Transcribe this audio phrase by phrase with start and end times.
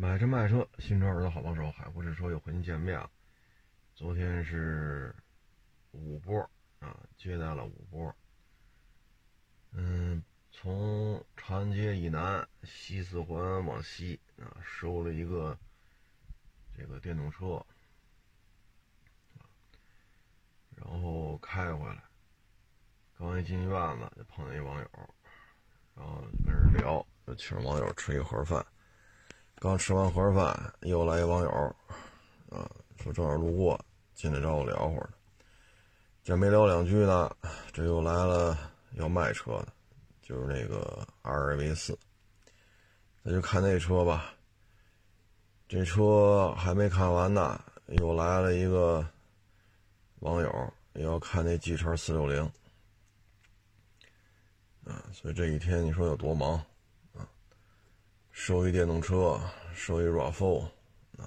[0.00, 3.10] 买车卖车，新车儿的好帮手，海阔试车又和您见面了。
[3.96, 5.12] 昨天是
[5.90, 6.38] 五波
[6.78, 8.14] 啊，接待了五波。
[9.72, 10.22] 嗯，
[10.52, 15.58] 从长安街以南西四环往西啊，收了一个
[16.76, 17.60] 这个电动车，
[20.76, 22.04] 然后开回来，
[23.18, 24.88] 刚一进院子就碰见一网友，
[25.96, 28.64] 然后跟人聊，就请网友吃一盒饭。
[29.60, 31.50] 刚吃完盒饭，又来一网友，
[32.48, 32.70] 啊，
[33.02, 33.84] 说正好路过，
[34.14, 35.10] 进来找我聊会儿。
[36.22, 37.28] 这没聊两句呢，
[37.72, 38.56] 这又来了
[38.92, 39.72] 要卖车的，
[40.22, 41.98] 就是那个 R-V 四。
[43.20, 44.32] 那就看那车吧。
[45.66, 49.04] 这车还没看完呢，又来了一个
[50.20, 52.44] 网友，也要看那 G 叉四六零。
[54.84, 56.64] 啊，所以这一天你说有多忙？
[58.40, 59.38] 收一电动车，
[59.74, 60.64] 收一 RAV4，
[61.18, 61.26] 啊，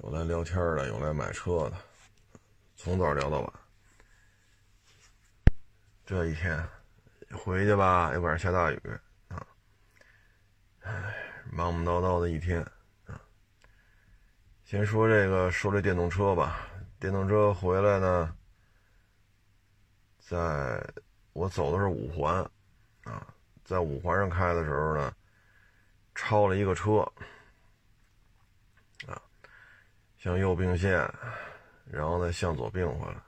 [0.00, 1.76] 有来聊天的，有来买车的，
[2.76, 3.52] 从早聊到晚。
[6.04, 6.62] 这一天
[7.32, 8.80] 回去吧，又赶上下大雨，
[9.28, 9.44] 啊，
[10.80, 11.14] 唉，
[11.50, 12.60] 忙忙叨叨的一天，
[13.06, 13.18] 啊。
[14.64, 16.68] 先说这个收这电动车吧，
[17.00, 18.36] 电动车回来呢，
[20.18, 20.86] 在
[21.32, 22.48] 我走的是五环，
[23.04, 23.26] 啊，
[23.64, 25.15] 在五环上开的时候呢。
[26.16, 27.00] 超了一个车，
[29.06, 29.20] 啊，
[30.16, 31.08] 向右并线，
[31.84, 33.22] 然后呢向左并回来。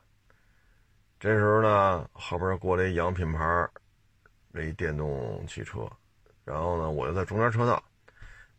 [1.21, 3.69] 这时候呢，后边过来一洋品牌，
[4.55, 5.89] 这一电动汽车，
[6.45, 7.83] 然后呢，我就在中间车道，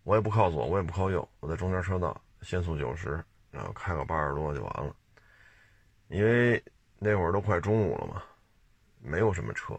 [0.04, 4.96] 我也不靠左，我也不靠右，我在中间车道，限速九十，然后开个八十多就完了。
[6.08, 6.64] 因为
[7.00, 8.22] 那会儿都快中午了嘛，
[9.00, 9.74] 没有什么车。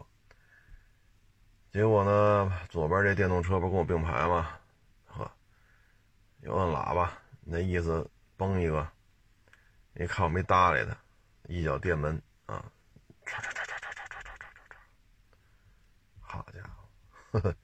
[1.71, 4.59] 结果呢，左边这电动车不是跟我并排吗？
[5.05, 5.31] 呵，
[6.41, 8.05] 又摁喇叭，那意思
[8.35, 8.85] 崩一个。
[9.93, 10.97] 你看我没搭理他，
[11.43, 12.61] 一脚电门啊，
[13.25, 14.75] 唰唰唰唰唰唰唰唰唰唰。
[16.19, 17.55] 好家伙，呵呵，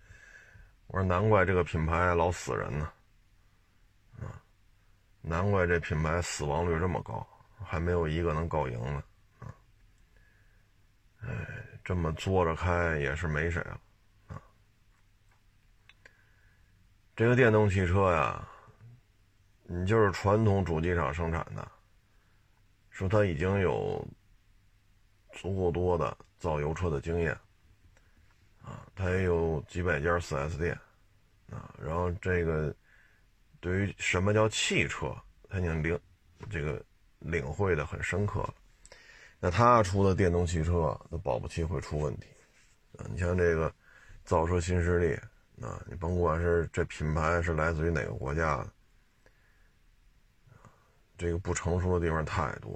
[0.88, 2.90] 我说难怪这个品牌老死人呢，
[4.22, 4.40] 啊，
[5.20, 7.28] 难怪这品牌死亡率这么高，
[7.62, 9.04] 还没有一个能告赢的，
[9.46, 9.54] 啊，
[11.24, 11.46] 哎，
[11.84, 13.78] 这么作着开也是没谁了。
[17.18, 18.48] 这个电动汽车呀，
[19.64, 21.68] 你就是传统主机厂生产的，
[22.92, 24.08] 说它已经有
[25.34, 27.36] 足够多的造油车的经验，
[28.64, 30.80] 啊，它也有几百家 4S 店，
[31.50, 32.72] 啊，然后这个
[33.60, 35.12] 对于什么叫汽车，
[35.50, 36.00] 它已经领
[36.52, 36.80] 这个
[37.18, 38.54] 领会的很深刻了。
[39.40, 42.28] 那它出的电动汽车，那保不齐会出问题，
[43.00, 43.74] 啊，你像这个
[44.24, 45.20] 造车新势力。
[45.62, 48.72] 啊，你甭管是这品牌是来自于哪个国家的，
[51.18, 52.74] 这个不成熟的地方太多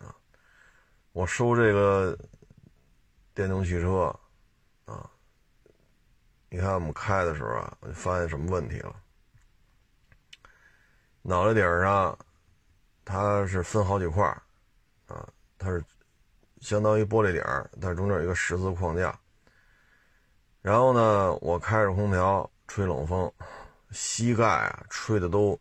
[0.00, 0.14] 了，啊，
[1.12, 2.18] 我收这个
[3.32, 4.12] 电动汽车，
[4.84, 5.08] 啊，
[6.48, 8.96] 你看我们开的时候啊，我就发现什么问题了？
[11.22, 12.18] 脑袋顶上
[13.04, 14.26] 它是分好几块
[15.06, 15.84] 啊，它是
[16.60, 17.40] 相当于玻璃顶
[17.80, 19.16] 它中间有一个十字框架。
[20.62, 23.32] 然后呢，我开着空调吹冷风，
[23.92, 25.58] 膝盖啊吹的都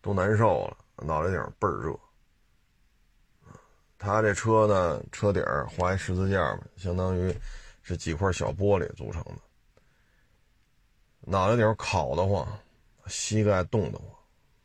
[0.00, 1.94] 都难受了，脑袋顶倍儿热。
[3.98, 5.42] 他这车呢，车顶
[5.76, 7.34] 画一十字架嘛，相当于
[7.82, 9.34] 是几块小玻璃组成的，
[11.20, 12.46] 脑袋顶烤得慌，
[13.06, 14.08] 膝盖冻得慌。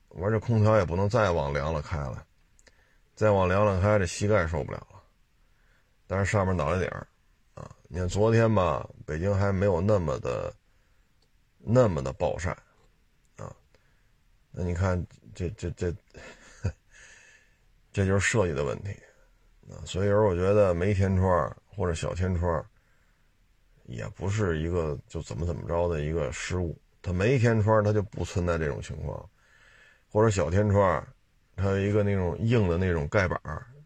[0.10, 2.24] 我说这空调也不能再往凉了开了，
[3.16, 5.02] 再往凉了开，这膝盖受不了了。
[6.08, 6.90] 但是上面脑袋顶。
[7.94, 10.52] 你看昨天吧，北京还没有那么的、
[11.60, 12.50] 那么的暴晒，
[13.38, 13.56] 啊，
[14.50, 15.06] 那你看
[15.36, 15.94] 这这这，
[17.94, 18.90] 这就是设计的问题，
[19.70, 22.66] 啊，所以说我觉得没天窗或者小天窗，
[23.84, 26.76] 也不是一个就怎么怎么着的一个失误。
[27.00, 29.30] 它没天窗，它就不存在这种情况，
[30.10, 31.08] 或者小天窗，
[31.56, 33.40] 它有一个那种硬的那种盖板，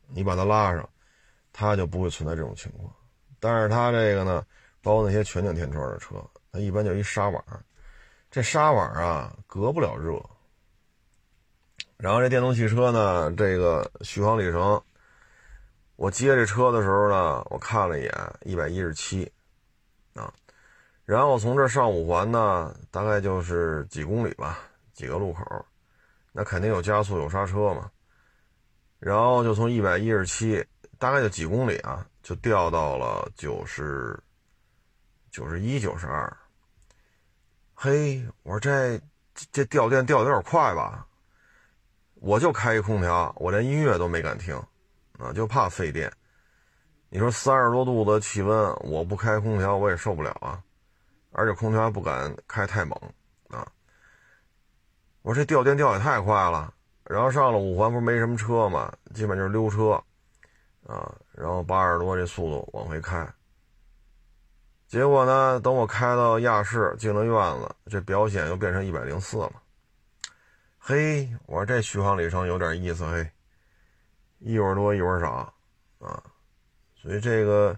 [0.07, 0.89] 你把它拉上，
[1.51, 2.89] 它就不会存在这种情况。
[3.47, 4.45] 但是它这个呢，
[4.81, 6.15] 包括那些全景天窗的车，
[6.51, 7.41] 它一般就一纱网，
[8.29, 10.21] 这纱网啊隔不了热。
[11.95, 14.83] 然后这电动汽车呢，这个续航里程，
[15.95, 19.31] 我接这车的时候呢，我看了一眼，一百一十七，
[20.13, 20.29] 啊，
[21.05, 24.59] 然后从这上五环呢，大概就是几公里吧，
[24.91, 25.65] 几个路口，
[26.33, 27.89] 那肯定有加速有刹车嘛，
[28.99, 30.61] 然后就从一百一十七，
[30.97, 32.05] 大概就几公里啊。
[32.23, 34.21] 就掉到了九十
[35.31, 36.37] 九十一、九十二。
[37.73, 38.99] 嘿，我说这
[39.49, 41.07] 这掉电掉的有点快吧？
[42.15, 44.53] 我就开一空调，我连音乐都没敢听，
[45.17, 46.11] 啊，就怕费电。
[47.07, 50.61] 你说三十多度的气温，我不开空调我也受不了啊，
[51.31, 52.99] 而且空调还不敢开太猛
[53.47, 53.65] 啊。
[55.21, 56.73] 我说这掉电掉也太快了，
[57.05, 60.03] 然后上了五环不是没什么车嘛，基本就是溜车，
[60.87, 63.27] 啊，然后八十多这速度往回开。
[64.87, 69.51] 结果呢，等我开到亚市进了院子，这表显又变成一百零四了。
[70.77, 73.29] 嘿，我说这续航里程有点意思，嘿，
[74.39, 75.53] 一会儿多一会儿少，
[75.99, 76.23] 啊。
[76.95, 77.77] 所以这个，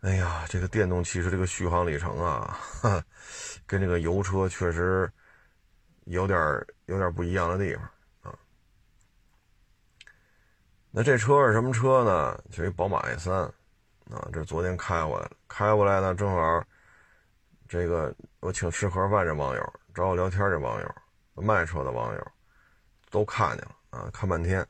[0.00, 2.58] 哎呀，这个电动汽车这个续航里程啊，
[3.64, 5.08] 跟这个油车确实
[6.06, 6.38] 有点
[6.86, 7.84] 有点不一样的地方
[8.22, 8.38] 啊。
[10.98, 12.42] 那这车是什么车呢？
[12.50, 14.26] 就一宝马 i3 啊。
[14.32, 16.64] 这昨天开过来了，开过来呢，正好
[17.68, 20.94] 这个我请吃盒饭这网友找我聊天这网友
[21.34, 22.26] 卖车的网友
[23.10, 24.62] 都看见了啊，看半天。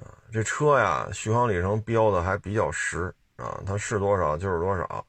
[0.00, 5.06] 啊这车呀，续航里程标的还比较实啊，它是多少就是多少。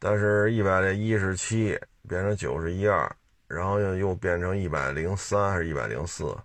[0.00, 3.08] 但是一百一十七变成九十一二，
[3.46, 6.36] 然后又又变成一百零三还是一百零四？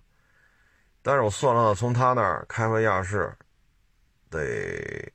[1.02, 3.30] 但是我算了，从他那儿开回亚市，
[4.30, 5.12] 得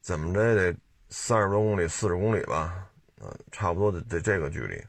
[0.00, 0.78] 怎么着也得
[1.10, 2.86] 三十多公里、四十公里吧，
[3.20, 4.80] 嗯，差不多得得这个距离。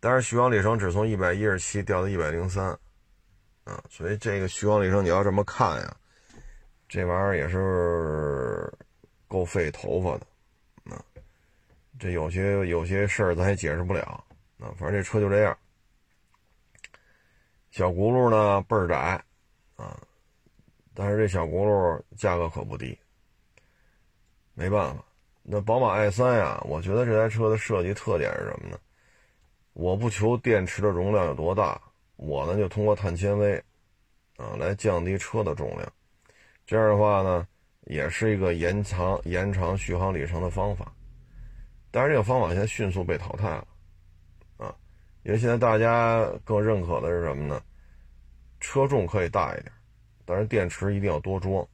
[0.00, 2.76] 但是续航里程只从一百一十七掉到一百零三。
[3.64, 5.96] 啊，所以这个续航里程你要这么看呀，
[6.88, 8.72] 这玩意儿也是
[9.28, 10.26] 够费头发的。
[10.96, 11.04] 啊，
[11.98, 14.24] 这有些有些事儿咱也解释不了。
[14.58, 15.56] 啊，反正这车就这样，
[17.70, 19.22] 小轱辘呢倍儿窄，
[19.76, 20.00] 啊，
[20.94, 22.98] 但是这小轱辘价格可不低。
[24.54, 25.04] 没办法，
[25.42, 28.78] 那宝马 i3 呀，我觉得这台车的设计特点是什么呢？
[29.72, 31.80] 我不求电池的容量有多大。
[32.16, 33.56] 我呢就通过碳纤维，
[34.36, 35.92] 啊，来降低车的重量，
[36.66, 37.48] 这样的话呢，
[37.86, 40.92] 也是一个延长延长续航里程的方法。
[41.90, 43.66] 但是这个方法现在迅速被淘汰了，
[45.22, 47.62] 因为现在大家更认可的是什么呢？
[48.58, 49.72] 车重可以大一点，
[50.24, 51.66] 但是电池一定要多装，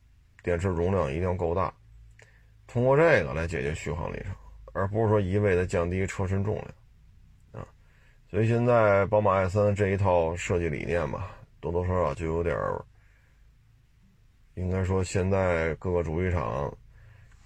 [0.43, 1.73] 电池容量一定要够大，
[2.67, 4.33] 通过这个来解决续航里程，
[4.73, 7.67] 而不是说一味的降低车身重量啊。
[8.31, 12.85] 所以现在宝马 i3 这一套设计理念吧，多多少少就有点儿，
[14.55, 16.73] 应该说现在各个主机厂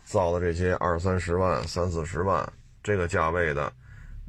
[0.05, 2.47] 造的这些二三十万、三四十万
[2.83, 3.73] 这个价位的，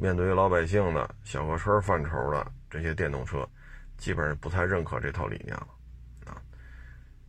[0.01, 3.47] 面对于老百姓的小客车范畴的这些电动车，
[3.99, 5.67] 基本上不太认可这套理念了
[6.25, 6.41] 啊。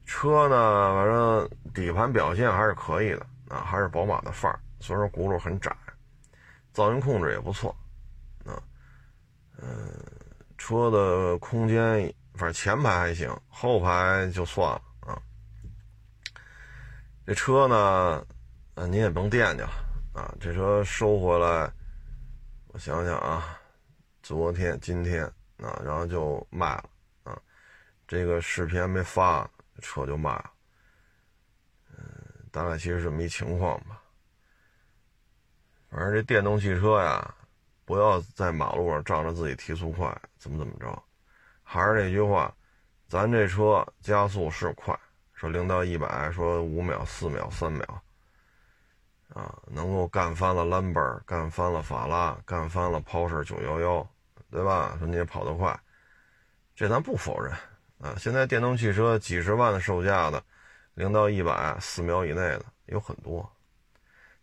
[0.06, 5.70] 车呢，反正底盘表现还是可以的啊，还是宝马的范儿，虽然说轱辘很窄，
[6.72, 7.76] 噪音控制也不错。
[8.46, 8.56] 啊
[9.58, 9.92] 嗯，
[10.56, 15.20] 车的空间，反正前排还行，后排就算了啊。
[17.26, 17.76] 这车呢，
[18.74, 19.70] 啊，您也甭惦记了
[20.14, 20.34] 啊。
[20.40, 21.70] 这车收回来，
[22.72, 23.60] 我想想啊，
[24.22, 25.24] 昨天、今天
[25.58, 26.90] 啊，然后就卖了
[27.24, 27.38] 啊。
[28.08, 29.48] 这个视频还没发，
[29.82, 30.52] 车就卖了。
[31.90, 32.04] 嗯，
[32.50, 34.02] 大概其实是这么一情况吧。
[35.90, 37.34] 反正这电动汽车呀。
[37.84, 41.02] 不要在马路上仗着自己提速快，怎么怎么着？
[41.64, 42.54] 还是那句话，
[43.08, 44.98] 咱这车加速是快，
[45.34, 48.02] 说零到一百说五秒、四秒、三秒，
[49.34, 54.06] 啊，能够干翻了兰博，干翻了法拉，干翻了 Porsche 911，
[54.50, 54.94] 对吧？
[54.98, 55.78] 说你也跑得快，
[56.74, 57.50] 这咱不否认
[57.98, 58.14] 啊。
[58.18, 60.42] 现在电动汽车几十万的售价的，
[60.94, 63.50] 零到一百四秒以内的有很多，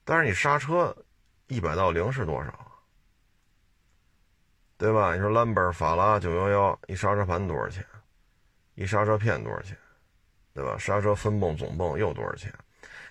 [0.03, 0.95] 但是你刹车
[1.47, 2.65] 一百到零是多少？
[4.77, 5.13] 对吧？
[5.13, 7.85] 你说兰博、法拉、九幺幺，一刹车盘多少钱？
[8.75, 9.77] 一刹车片多少钱？
[10.53, 10.77] 对吧？
[10.79, 12.51] 刹车分泵、总泵又多少钱？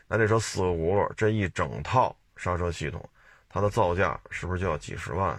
[0.08, 3.06] 那这车四个轱辘，这一整套刹车系统，
[3.48, 5.38] 它的造价是不是就要几十万？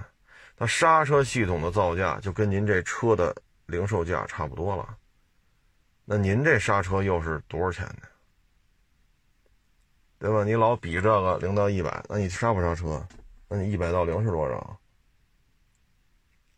[0.55, 3.35] 它刹车系统的造价就跟您这车的
[3.65, 4.95] 零售价差不多了。
[6.05, 8.07] 那您这刹车又是多少钱呢？
[10.19, 10.43] 对吧？
[10.43, 13.03] 你老比这个零到一百，那你刹不刹车？
[13.47, 14.77] 那你一百到零是多少？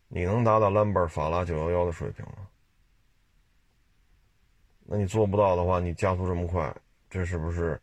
[0.08, 2.48] 你能达到兰博、法拉、九幺幺的水平吗？
[4.84, 6.74] 那你做不到的话，你加速这么快，
[7.08, 7.80] 这是不是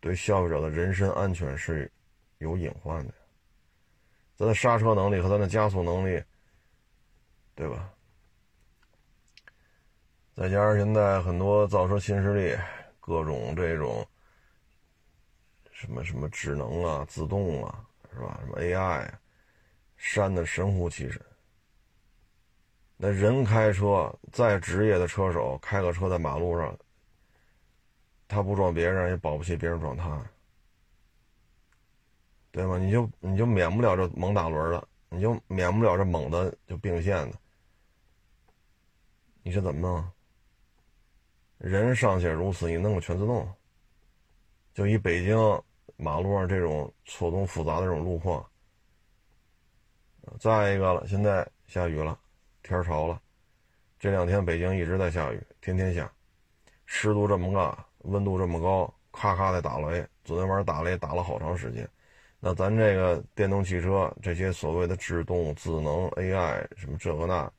[0.00, 1.90] 对消费者的人身安全是
[2.38, 3.14] 有隐患的？
[4.36, 6.22] 咱的刹车能力和咱的加速能力，
[7.54, 7.92] 对吧？
[10.34, 12.56] 再加上现在很多造车新势力，
[13.00, 14.06] 各种这种
[15.72, 18.38] 什么什么智能啊、自动啊，是吧？
[18.44, 19.10] 什么 AI。
[19.96, 21.20] 删的神乎其神。
[22.96, 26.78] 那人开车，再职业的车手开个车在马路上，
[28.28, 30.22] 他不撞别人，也保不齐别人撞他，
[32.52, 32.78] 对吗？
[32.78, 37.38] 你就你就免不了这猛打轮的，你就免不了这猛的就并线的，
[39.42, 40.10] 你是怎么弄？
[41.56, 43.50] 人尚且如此，你弄个全自动，
[44.74, 45.36] 就以北京
[45.96, 48.46] 马路上这种错综复杂的这种路况，
[50.38, 52.20] 再一个了，现在下雨了。
[52.62, 53.22] 天潮了，
[53.98, 56.12] 这两天北京一直在下雨，天天下，
[56.84, 60.06] 湿度这么大，温度这么高，咔咔的打雷。
[60.24, 61.88] 昨天晚上打雷打了好长时间。
[62.40, 67.50] 那咱这个电动汽车这些所谓的制动、智能、AI 什么这个那，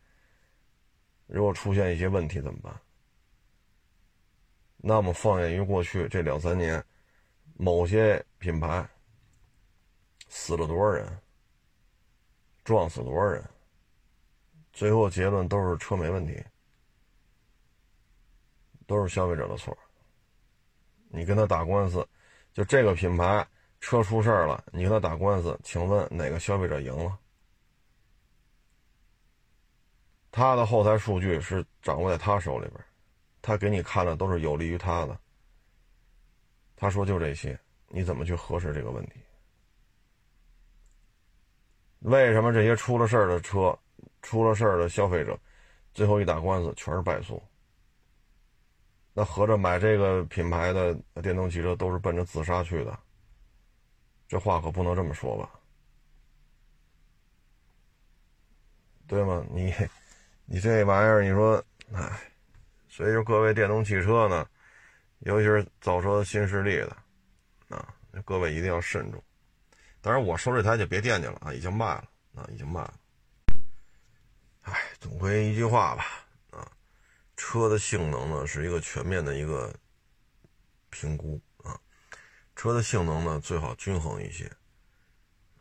[1.27, 2.73] 如果出现一些问题怎么办？
[4.77, 6.83] 那么放眼于过去这两三年，
[7.57, 8.87] 某些品牌
[10.29, 11.21] 死了多少人，
[12.63, 13.43] 撞死多少人？
[14.71, 16.41] 最后结论都是车没问题，
[18.87, 19.77] 都是消费者的错。
[21.09, 22.07] 你跟他打官司，
[22.53, 23.45] 就这个品牌
[23.81, 27.19] 车出事儿了，你跟他打官司，请问哪个消费者赢了？
[30.31, 32.79] 他的后台数据是掌握在他手里边，
[33.41, 35.19] 他给你看的都是有利于他的。
[36.75, 39.13] 他说就这些，你怎么去核实这个问题？
[41.99, 43.77] 为什么这些出了事儿的车？
[44.21, 45.37] 出了事儿的消费者，
[45.93, 47.41] 最后一打官司全是败诉。
[49.13, 52.97] 那合着买这个品牌的电动汽车都是奔着自杀去的，
[54.27, 55.49] 这话可不能这么说吧？
[59.07, 59.43] 对吗？
[59.49, 59.73] 你，
[60.45, 62.21] 你这玩意儿，你说，哎，
[62.87, 64.47] 所以说各位电动汽车呢，
[65.21, 66.95] 尤其是造车新势力的，
[67.75, 67.91] 啊，
[68.23, 69.19] 各位一定要慎重。
[69.99, 72.03] 当然，我说这台就别惦记了啊，已经卖了，
[72.35, 72.93] 啊，已经卖了。
[74.61, 76.05] 哎，总归一句话吧，
[77.39, 79.73] 车的性能呢是一个全面的一个
[80.89, 81.79] 评估啊，
[82.53, 84.45] 车的性能呢最好均衡一些，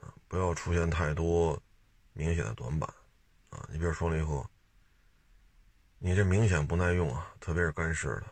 [0.01, 1.63] 啊，不要出现太多
[2.15, 2.93] 明显的短板，
[3.51, 4.45] 啊，你比如双离合，
[6.01, 8.25] 你这明显不耐用啊，特别是干式的，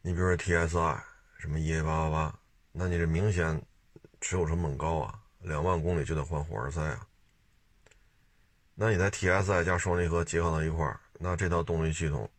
[0.00, 1.02] 你比如说 TSI
[1.38, 2.32] 什么 EA888，
[2.72, 3.62] 那你这明显
[4.22, 7.07] 持有成本高啊，两万公里就得换火花塞啊。
[8.80, 12.30] 那你在 TSI 加双离合结合到一块儿，那这套动力系统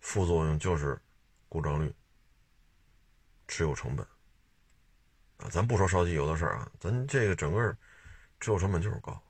[0.00, 1.00] 副作用就是
[1.48, 1.94] 故障率、
[3.46, 4.04] 持有成本
[5.36, 5.46] 啊。
[5.52, 7.72] 咱不说烧机油的事儿啊，咱这个整个
[8.40, 9.22] 持有成本就是高。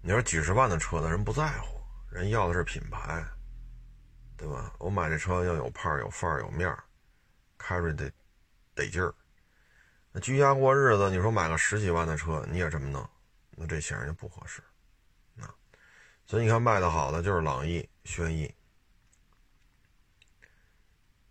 [0.00, 3.26] 你说几十万的车，那人不在乎，人要的是品牌，
[4.36, 4.72] 对吧？
[4.78, 6.84] 我买这车要有派儿、有范儿、有面儿，
[7.58, 8.08] 开着得
[8.76, 9.12] 得劲儿。
[10.12, 13.04] 那居家过日子，你说买个十几万的车，你也这么弄？
[13.58, 14.62] 那这显然就不合适，
[15.40, 15.52] 啊，
[16.26, 18.54] 所以你看卖的好的就是朗逸、轩逸，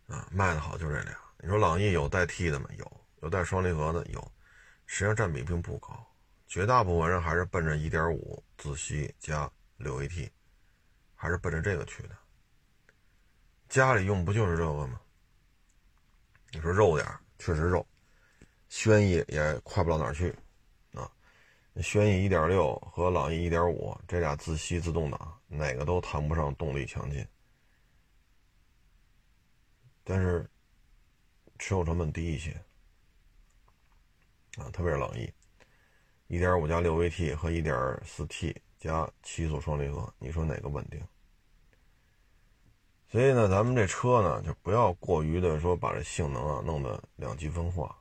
[0.07, 1.15] 啊，卖的好就这俩。
[1.37, 2.67] 你说朗逸有带 T 的吗？
[2.77, 4.31] 有，有带双离合的有，
[4.87, 6.03] 实际上占比并不高，
[6.47, 10.31] 绝大部分人还是奔着1.5自吸加 6AT，
[11.13, 12.17] 还是奔着这个去的。
[13.69, 14.99] 家里用不就是这个吗？
[16.51, 17.85] 你说肉点确实肉，
[18.69, 20.35] 轩逸也快不到哪儿去。
[21.81, 27.27] 轩逸1.6和朗逸1.5这俩自吸自动挡，哪个都谈不上动力强劲，
[30.03, 30.49] 但是
[31.59, 32.51] 持有成本低一些
[34.57, 35.31] 啊，特别是朗逸
[36.29, 41.01] 1.5加 6AT 和 1.4T 加七速双离合，你说哪个稳定？
[43.11, 47.97] 所以呢，咱们这车呢，就不要过于的说把这性能啊弄得两极分化。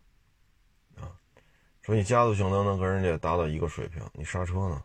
[1.84, 4.82] 说你加速性能能跟人家达到一个水平，你刹车呢？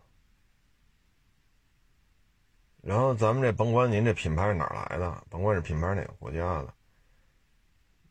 [2.81, 6.73] 然后咱们这甭管您这品牌是哪来的，甭管是品牌哪个国家的，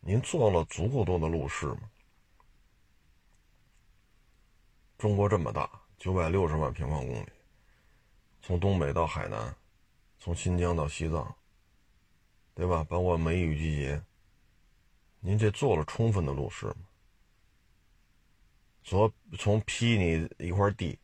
[0.01, 1.81] 您做了足够多的路试吗？
[4.97, 7.29] 中国这么大，九百六十万平方公里，
[8.41, 9.55] 从东北到海南，
[10.19, 11.37] 从新疆到西藏，
[12.55, 12.83] 对吧？
[12.85, 14.03] 包括梅雨季节，
[15.21, 16.88] 您这做了充分的路试吗？
[18.89, 20.99] 从从批你一块地，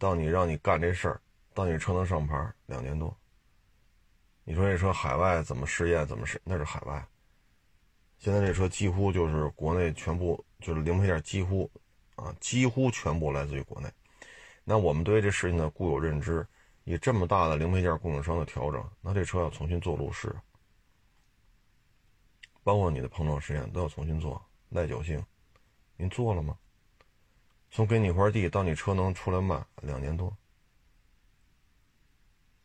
[0.00, 1.20] 到你让你干这事儿，
[1.54, 3.16] 到你车能上牌，两年多。
[4.42, 6.04] 你说这车海外怎么试验？
[6.04, 6.42] 怎么试？
[6.42, 7.06] 那是海外。
[8.18, 11.70] 现在这车几乎就是国内全部，就是零配件几乎
[12.16, 13.88] 啊，几乎全部来自于国内。
[14.64, 16.44] 那我们对这事情的固有认知，
[16.82, 20.34] 以这么大的零配件供应商的调整，那这车要重新做路试，
[22.64, 25.24] 包括你的碰撞实验都要重新做耐久性，
[25.96, 26.58] 您做了吗？
[27.70, 30.36] 从给你一块地到你车能出来卖，两年多。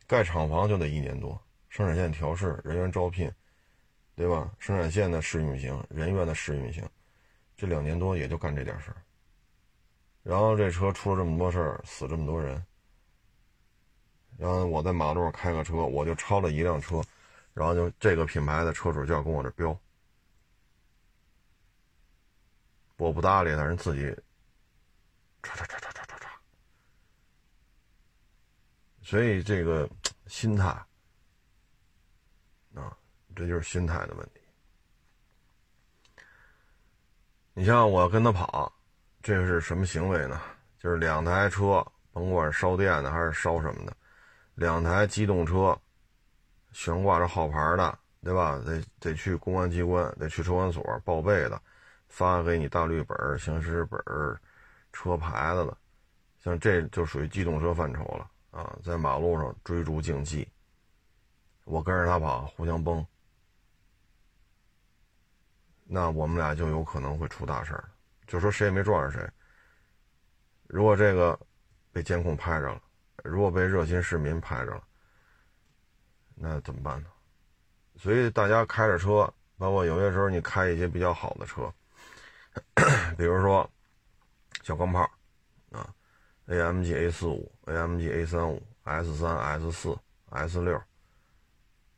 [0.08, 3.32] 盖厂房就得一年多，生产线调试、人员招聘，
[4.16, 4.52] 对吧？
[4.60, 6.88] 生产线的试运行、人员的试运行，
[7.56, 8.98] 这两年多也就干这点事儿。
[10.24, 12.64] 然后这车出了这么多事儿，死这么多人。
[14.38, 17.02] 然后我在马路上开个车，我就超了一辆车，
[17.54, 19.80] 然后就这个品牌的车主就要跟我这飙，
[22.98, 24.16] 我不搭理他，人自己，
[25.46, 26.28] 唰唰唰唰唰唰唰。
[29.04, 29.90] 所以这个
[30.28, 30.68] 心态
[32.74, 32.98] 啊，
[33.36, 34.42] 这就是心态的问题。
[37.54, 38.74] 你像我跟他跑，
[39.22, 40.42] 这是什么行为呢？
[40.80, 43.96] 就是两台车，甭管烧电的还是烧什么的。
[44.56, 45.80] 两台机动车，
[46.74, 48.58] 悬挂着号牌的，对吧？
[48.66, 51.62] 得得去公安机关，得去车管所报备的，
[52.10, 54.00] 发给你大绿本、行驶本、
[54.96, 55.78] 车牌子的，
[56.42, 58.74] 像这就属于机动车范畴了啊！
[58.82, 60.48] 在马路上追逐竞技，
[61.66, 63.06] 我跟着他跑，互相崩，
[65.84, 67.90] 那我们俩就有可能会出大事儿。
[68.26, 69.30] 就说谁也没撞上谁，
[70.68, 71.38] 如果这个
[71.92, 72.82] 被监控拍着了。
[73.24, 74.84] 如果被热心市民拍着了，
[76.36, 77.10] 那怎么办呢？
[77.98, 81.74] 所以大家开着车，包括有些时候你开一些比较好的车，
[83.18, 83.68] 比如说
[84.66, 85.08] 小钢炮
[85.70, 85.94] 啊
[86.48, 89.96] ，AMG A 四五、AMG A 三五、S 三、S 四、
[90.32, 90.76] S 六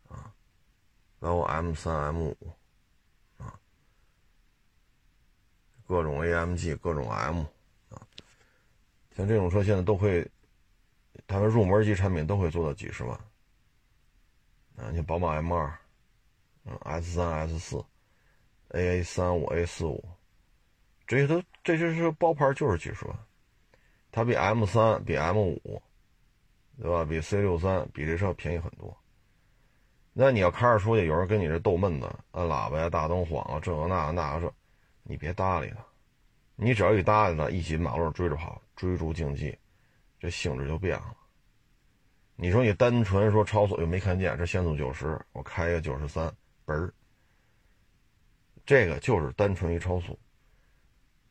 [0.09, 0.35] 啊，
[1.17, 2.37] 包括 M 三、M 五
[3.37, 3.57] 啊，
[5.87, 7.45] 各种 AMG、各种 M
[7.87, 8.05] 啊，
[9.15, 10.29] 像这种车现在都会。
[11.25, 13.17] 他们入门级产品都会做到几十万，
[14.75, 15.77] 啊，你宝马 M 二，
[16.65, 17.85] 嗯，S 三、S 四
[18.69, 20.03] ，AA 三五、A 四五，
[21.07, 23.19] 这些都这些是包牌就是几十万，
[24.09, 25.83] 它比 M 三、比 M 五，
[26.81, 27.03] 对吧？
[27.03, 28.97] 比 C 六三比这车便宜很多。
[30.13, 34.53] 那你要开着出去，有人跟你这逗闷子，按喇叭呀、大灯晃啊，这个那个那个这，
[35.03, 35.85] 你别搭理他，
[36.55, 39.53] 你只要一搭理他，一起马路上追着跑，追逐竞技。
[40.21, 41.17] 这性质就变了。
[42.37, 46.33] 你说你单纯说超速又没看见，这限速九十，我开个九十三，
[46.65, 46.93] 嘣儿，
[48.65, 50.17] 这个就是单纯一超速，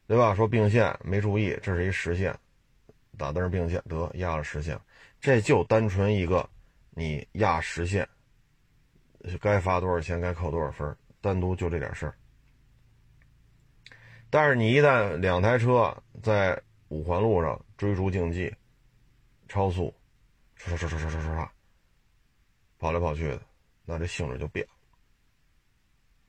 [0.06, 0.34] 对吧？
[0.34, 2.38] 说并线没注意，这是一实线，
[3.18, 4.80] 打灯并线得压了实线，
[5.20, 6.48] 这就单纯一个
[6.90, 8.08] 你压实线，
[9.40, 12.14] 该罚多少钱，该扣多少分，单独就这点事儿。
[14.30, 18.54] 但是你一旦两台车在五环路上追逐竞技，
[19.48, 19.92] 超速，
[20.56, 21.48] 唰唰唰唰唰唰唰，
[22.78, 23.40] 跑来跑去的，
[23.84, 24.64] 那这性质就变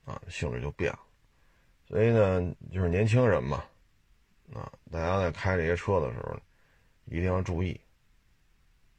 [0.04, 0.98] 了，啊，性质就变了。
[1.88, 3.64] 所以呢，就是年轻人嘛，
[4.52, 6.38] 啊，大家在开这些车的时候，
[7.06, 7.80] 一定要注意，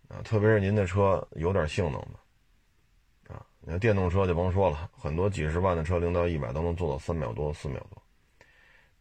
[0.07, 8.01] 啊，特别是您的车有点性能的，啊，你看电动车就甭说了，很多几十万的车，零到一百都能做到三秒多、四秒多，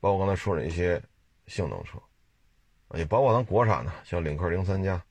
[0.01, 1.03] 包括刚才说的一些
[1.47, 1.99] 性能车，
[2.95, 5.03] 也包括咱国产的，像领克零三加。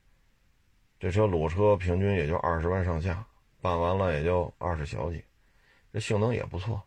[1.00, 3.26] 这车裸车平均也就二十万上下，
[3.60, 5.24] 办完了也就二十小几，
[5.92, 6.80] 这性能也不错，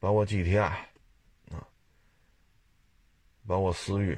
[0.00, 0.62] 包括 GTI，
[1.50, 1.62] 啊，
[3.46, 4.14] 包括思域，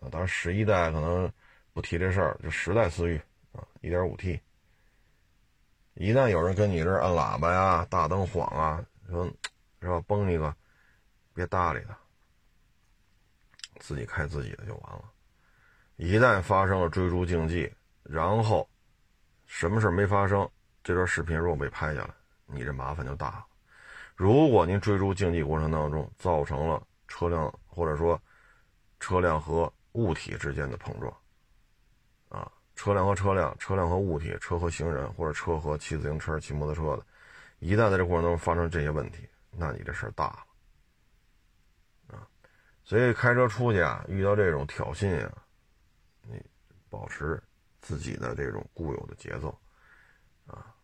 [0.00, 1.32] 啊，当然十一代可能
[1.72, 3.18] 不提这事儿，就十代思域
[3.52, 4.38] 啊，一点五 T，
[5.94, 9.24] 一旦有人跟你这按喇叭呀、大灯晃啊，说
[9.80, 10.54] 是吧，崩一个，
[11.32, 11.98] 别搭理他，
[13.80, 15.04] 自己开自己的就完了。
[15.96, 18.68] 一旦发生了追逐竞技，然后
[19.46, 20.48] 什么事没发生，
[20.84, 23.47] 这段视频如果被拍下来，你这麻烦就大了。
[24.18, 28.20] 如果您追逐竞技过程当中造成了车辆或者说
[28.98, 31.16] 车辆和物体之间的碰撞，
[32.28, 37.06] 啊，车辆和车辆、车辆和物体、车和行人或者车和骑自行车、骑摩托车的，
[37.60, 40.24] 一旦在这过程当中发生这些问题，那你这事儿大
[42.08, 42.26] 了，啊，
[42.82, 45.32] 所以开车出去啊，遇到这种挑衅啊。
[46.22, 46.44] 你
[46.90, 47.40] 保持
[47.80, 49.56] 自己的这种固有的节奏
[50.48, 50.74] 啊！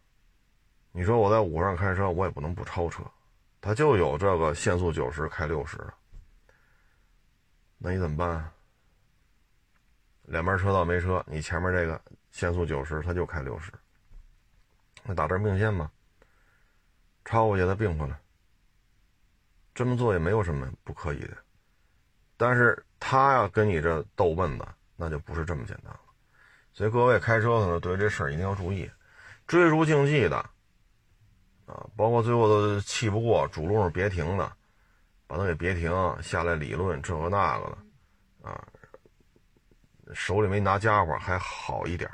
[0.93, 3.03] 你说我在五上开车，我也不能不超车，
[3.65, 5.79] 他就有这个限速九十开六十，
[7.79, 8.53] 那你怎么办？
[10.25, 11.99] 两边车道没车，你前面这个
[12.31, 13.73] 限速九十，他就开六十，
[15.03, 15.91] 那打这并线吗？
[17.25, 18.21] 超过去他并回来，
[19.75, 21.35] 这么做也没有什么不可以的，
[22.37, 24.69] 但是他要跟你这斗闷子。
[24.97, 26.01] 那就不是这么简单了，
[26.75, 28.89] 所以各位开车的呢对这事儿一定要注意，
[29.47, 30.51] 追逐竞技的，
[31.67, 34.53] 啊，包括最后都气不过主路上别停的，
[35.27, 35.91] 把他给别停
[36.23, 38.69] 下来，理论这个那个的，啊，
[40.13, 42.11] 手里没拿家伙还好一点，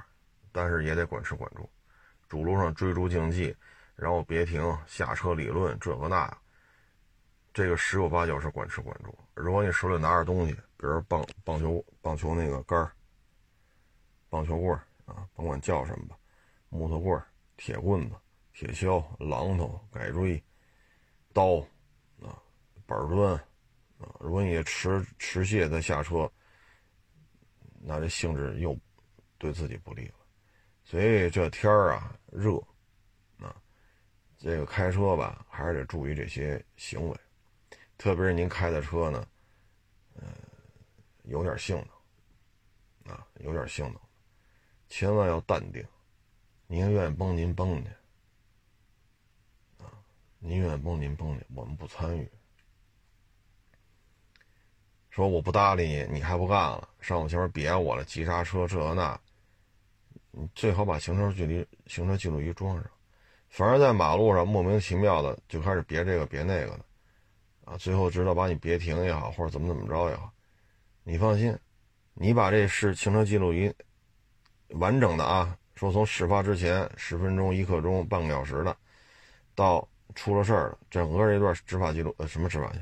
[0.53, 1.69] 但是也得管吃管住，
[2.29, 3.55] 主路上追逐竞技，
[3.97, 6.33] 然后别停下车理论这个那，
[7.53, 9.17] 这个十有八九是管吃管住。
[9.35, 12.93] 如果你手里拿着东西，比如棒棒球棒球那个杆儿、
[14.29, 16.17] 棒球棍儿啊，甭管叫什么吧，
[16.69, 18.15] 木头棍儿、铁棍子、
[18.61, 20.43] 铁锹、榔头、改锥、
[21.33, 21.61] 刀
[22.21, 22.37] 啊、
[22.85, 23.33] 板砖
[23.99, 26.31] 啊，如果你持持械再下车，
[27.81, 28.79] 那这性质又
[29.39, 30.15] 对自己不利了。
[30.85, 32.59] 所以这天儿啊热
[33.39, 33.57] 啊，
[34.37, 37.17] 这个开车吧还是得注意这些行为。
[37.97, 39.27] 特别是您开的车呢，
[40.17, 40.27] 呃，
[41.23, 41.83] 有点性
[43.07, 43.99] 能，啊，有点性能，
[44.91, 45.83] 千万要淡定。
[46.67, 47.91] 您愿意崩您崩去，
[50.43, 52.29] 您愿意崩您崩去，我们不参与。
[55.11, 59.21] 说我不搭理你，你还不干了，上我前面别我了，急刹车这那，
[60.31, 62.91] 你最好把行车距离、行车记录仪装上。
[63.51, 66.85] 反正在马路上莫名其妙的就开始别这个别那个的。
[67.67, 70.33] 啊，最后知道把你别停也好，或者怎么怎么着也好，
[71.03, 71.57] 你放心，
[72.15, 73.71] 你把这事行车记录仪
[74.71, 78.75] 完整的啊，说从事发之前十分钟、一刻钟、半个小时的，
[79.55, 82.73] 到出了事儿了，整个这段执法记录呃什么执法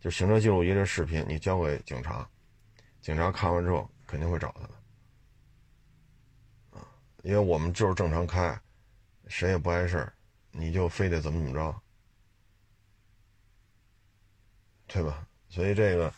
[0.00, 2.28] 就行车记录仪这视频，你交给警察，
[3.00, 4.74] 警察看完之后肯定会找他的，
[6.78, 6.86] 啊，
[7.22, 8.60] 因为我们就是正常开，
[9.26, 10.12] 谁也不碍事儿，
[10.50, 11.80] 你就非得怎么怎么着。
[14.90, 15.26] 对吧？
[15.50, 16.10] 所以这个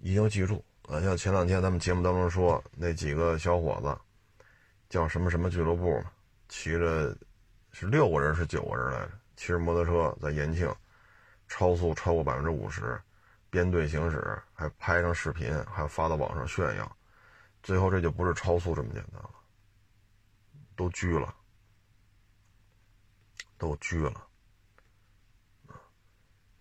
[0.00, 1.00] 一定要记住啊！
[1.00, 4.44] 像前两天咱们节目当中说那几个小伙子，
[4.90, 6.12] 叫什么什么俱乐部嘛，
[6.46, 7.16] 骑着
[7.72, 10.74] 是六个人是九个人来着，骑着摩托车在延庆
[11.46, 13.00] 超速超过百分之五十，
[13.50, 16.96] 编队行驶，还拍上视频，还发到网上炫耀，
[17.62, 19.30] 最后这就不是超速这么简单了，
[20.74, 21.34] 都拘了，
[23.58, 24.26] 都拘了。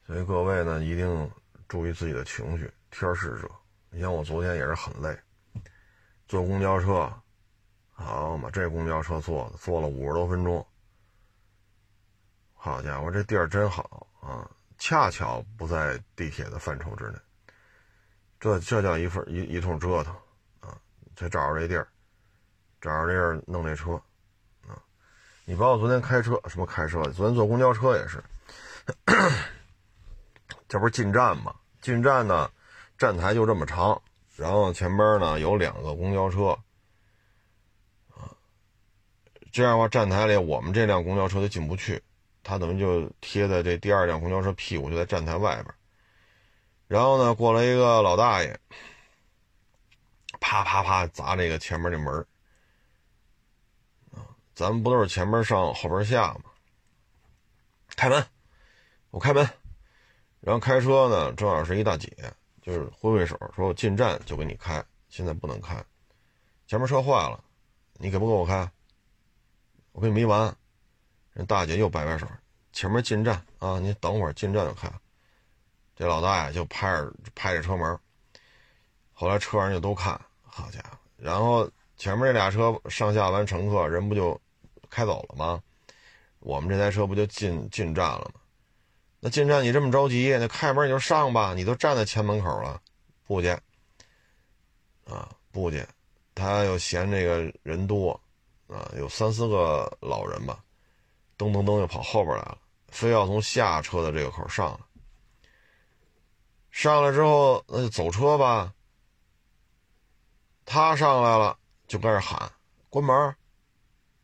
[0.05, 1.31] 所以各位呢，一定
[1.67, 2.71] 注意自己的情绪。
[2.91, 3.49] 天是热，
[3.89, 5.17] 你像我昨天也是很累，
[6.27, 7.11] 坐公交车，
[7.89, 10.65] 好嘛，这公交车坐坐了五十多分钟。
[12.65, 14.49] 好家伙，这地儿真好啊！
[14.80, 17.19] 恰巧不在地铁的范畴之内，
[18.39, 20.12] 这这叫一份一一通折腾
[20.62, 20.75] 啊！
[21.15, 21.88] 才找着这地儿，
[22.82, 23.91] 找着这儿弄这车
[24.67, 24.82] 啊！
[25.45, 28.23] 你包括昨天开车什么开车，昨天坐公交车也是。
[30.67, 31.56] 这不是进站吗？
[31.82, 32.49] 进站呢，
[32.97, 34.01] 站台就这么长，
[34.36, 36.58] 然后前边呢有两个公交车，
[38.10, 38.34] 啊，
[39.51, 42.01] 这样的话站台里我们这辆公交车就进不去，
[42.47, 45.73] 他等于就贴在这第二辆公交车屁股就在站台外边，
[46.88, 48.55] 然后呢过来一个老大爷，
[50.39, 52.23] 啪啪啪砸这个前面这门，
[54.53, 56.43] 咱们不都是前边上后边下吗？
[57.95, 58.23] 开门，
[59.10, 59.49] 我开门。
[60.39, 62.15] 然后开车呢，正好是一大姐，
[62.62, 65.84] 就是挥挥手说：“我进站就给你开，现在不能开，
[66.67, 67.43] 前面车坏了，
[67.93, 68.71] 你给不给我开？
[69.93, 70.55] 我跟你没完。”
[71.36, 72.28] 人大姐又摆摆手
[72.74, 74.91] ：“前面进站啊，你等会儿进站就开。”
[75.95, 78.00] 这老大爷就拍着拍着车门。
[79.13, 80.98] 后来车上就都看，好家伙！
[81.17, 84.39] 然后前面这俩车上下完乘客，人不就
[84.89, 85.62] 开走了吗？
[86.39, 88.41] 我们这台车不就进进站了吗？
[89.21, 92.82] 那进站你这么着急，那开门你就上吧，你都站在前门口了，
[93.26, 93.50] 不去，
[95.06, 95.86] 啊不去，
[96.34, 98.19] 他又嫌这个人多，
[98.67, 100.62] 啊有三四个老人吧，
[101.38, 102.58] 噔噔噔又跑后边来了，
[102.89, 104.80] 非要从下车的这个口上来，
[106.71, 108.74] 上来之后那就走车吧，
[110.65, 112.52] 他上来了就开始喊
[112.89, 113.36] 关门，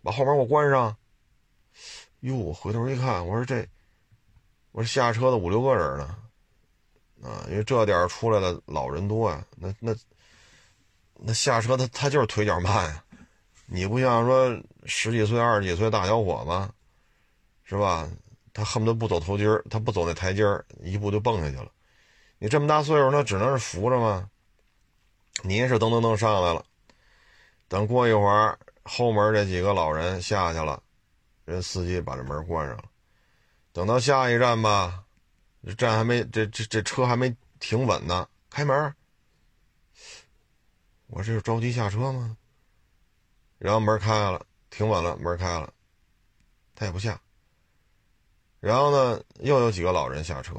[0.02, 0.96] 把后门给我关上，
[2.22, 3.68] 哟我回头一看，我说这。
[4.74, 6.16] 我说下车的五六个人呢，
[7.24, 9.94] 啊，因为这点出来的老人多呀，那那
[11.16, 13.04] 那下车他他就是腿脚慢呀，
[13.66, 14.50] 你不像说
[14.86, 16.74] 十几岁二十几岁大小伙子，
[17.72, 18.06] 是吧？
[18.54, 21.72] 他恨不得不走头阶他不走那台阶儿一步就蹦下去了。
[22.38, 24.30] 你这么大岁数，那只能是扶着吗？
[25.42, 26.66] 你也是噔噔噔上来了，
[27.70, 30.84] 等过一会儿，后门这几个老人下去了，
[31.46, 32.84] 人司机把这门关上了。
[33.72, 35.06] 等到下一站吧，
[35.66, 38.94] 这站还没这这这车还没停稳呢，开门。
[41.08, 42.36] 我这是着急下车吗？
[43.60, 45.74] 然后门开了，停稳了，门开了，
[46.76, 47.18] 他也不下。
[48.62, 50.56] 然后呢，又有几个老人下车，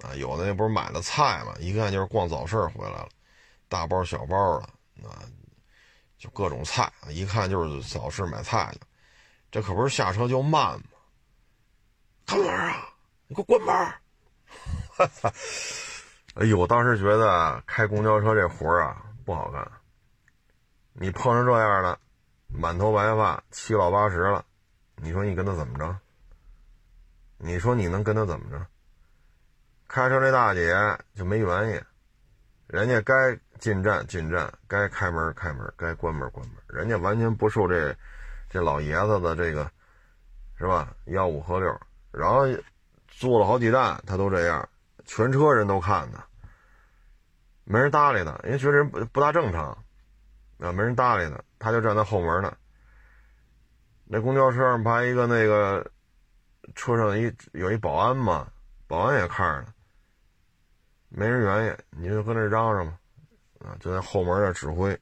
[0.00, 3.08] 啊，有的那不是买的菜嘛，一看就是逛早市回来了，
[3.68, 5.22] 大包小包的啊，
[6.18, 8.86] 就各种菜，一看就是早市买菜的，
[9.50, 10.84] 这可不是下车就慢吗？
[12.26, 12.88] 看门啊！
[13.26, 13.74] 你给我关门！
[14.96, 15.32] 哈哈
[16.34, 19.70] 哎呦，我当时觉得开公交车这活啊不好干。
[20.94, 21.98] 你碰上这样的，
[22.48, 24.44] 满头白发、七老八十了，
[24.96, 25.98] 你说你跟他怎么着？
[27.38, 28.66] 你说你能跟他怎么着？
[29.88, 30.74] 开车这大姐
[31.14, 31.82] 就没原因，
[32.66, 37.96] 人家该进站进站，该开门开门，该关门关门，人家完全不受这
[38.50, 39.70] 这老爷子的这个
[40.58, 40.94] 是吧？
[41.06, 42.46] 吆五喝六，然后
[43.08, 44.68] 坐了好几站，他都这样，
[45.04, 46.22] 全车人都看他，
[47.64, 49.76] 没人搭理他，因为觉得人不不大正常。
[50.58, 52.52] 啊，没人搭理他，他就站在后门呢。
[54.04, 55.88] 那公交车上排一个那个
[56.74, 58.50] 车上一有一保安嘛，
[58.86, 59.74] 保安也看着呢，
[61.08, 62.98] 没人愿意，你就跟那嚷嚷嘛，
[63.60, 64.98] 啊，就在后门那指挥。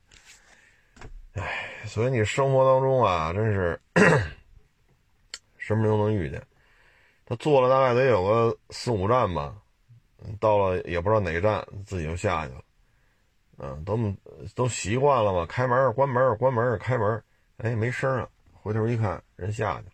[1.35, 3.79] 唉，所以你生活当中啊，真是
[5.59, 6.42] 什么都能遇见。
[7.26, 9.55] 他坐了大概得有个四五站吧，
[10.40, 12.62] 到了也不知道哪站，自己就下去了。
[13.59, 13.98] 嗯，都
[14.55, 17.22] 都习惯了嘛，开门、关门、关门、开门，
[17.59, 18.29] 哎，没声了。
[18.52, 19.88] 回头一看，人下去。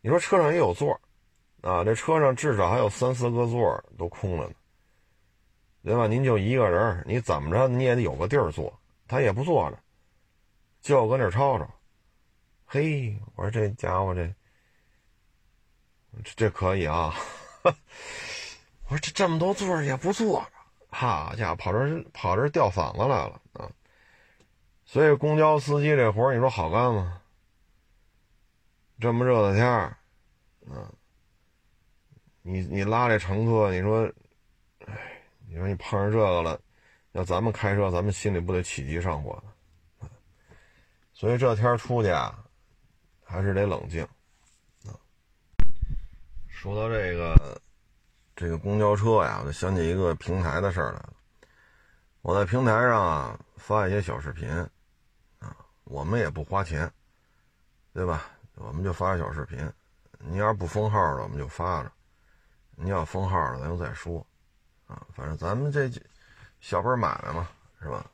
[0.00, 1.00] 你说车上也有座
[1.62, 1.84] 啊？
[1.84, 4.54] 这车上至少还有三四个座都空了呢，
[5.82, 6.06] 对吧？
[6.06, 8.72] 您就一个人，你怎么着你也得有个地儿坐。
[9.06, 9.78] 他也不坐着，
[10.82, 11.66] 就搁那吵吵。
[12.66, 14.30] 嘿，我说这家伙这
[16.36, 17.14] 这可以啊！
[17.64, 17.70] 我
[18.90, 20.50] 说这这么多座也不坐着。
[20.90, 23.70] 好家伙，跑这跑这吊嗓子来了啊！
[24.84, 27.22] 所以公交司机这活你说好干吗？
[29.00, 29.96] 这么热的天儿，
[30.68, 30.90] 啊，
[32.42, 34.10] 你你拉这乘客，你说，
[34.86, 36.60] 哎，你说你碰上这个了，
[37.12, 39.42] 要咱们开车，咱们心里不得起急上火？
[41.12, 42.44] 所以这天出去啊，
[43.24, 44.02] 还是得冷静
[44.84, 44.94] 啊。
[46.48, 47.60] 说到这个。
[48.40, 51.12] 这个公交车呀，我就想起一个平台的事儿来了。
[52.20, 54.48] 我在平台上啊发一些小视频，
[55.40, 56.88] 啊，我们也不花钱，
[57.92, 58.30] 对吧？
[58.58, 59.58] 我们就发小视频。
[60.18, 61.88] 你要是不封号了，我们就发着；
[62.76, 64.24] 你要封号了，咱就再说。
[64.86, 65.90] 啊，反正咱们这
[66.60, 67.48] 小本买卖嘛，
[67.80, 68.04] 是吧？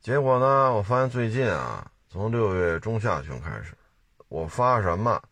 [0.00, 3.76] 结果呢，我发现最近啊，从六月中下旬开始，
[4.28, 5.22] 我发什么，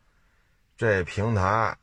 [0.76, 1.76] 这平台。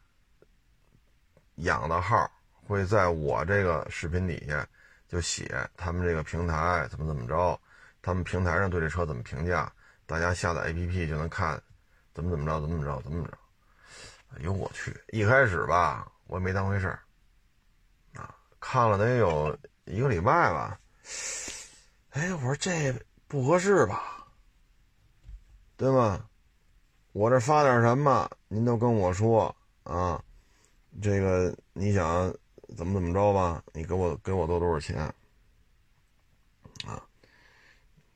[1.62, 4.64] 养的号会在我这个视频底下
[5.08, 7.60] 就写他们这个平台怎么怎么着，
[8.00, 9.74] 他们平台上对这车怎么评价，
[10.08, 11.62] 大家下载 APP 就能看
[12.16, 13.38] 怎么怎么着，怎么怎么着，怎么怎么着。
[14.30, 15.00] 哎呦我去！
[15.10, 17.00] 一开始吧，我也没当回事儿
[18.16, 20.80] 啊，看了得有一个礼拜吧。
[22.12, 22.94] 哎，我说这
[23.28, 24.28] 不合适吧，
[25.76, 26.28] 对吗？
[27.14, 30.22] 我这发点什么，您都跟我说啊。
[31.02, 32.34] 这个你想
[32.76, 33.64] 怎么怎么着吧？
[33.74, 34.98] 你给我给我多多少钱
[36.86, 37.07] 啊？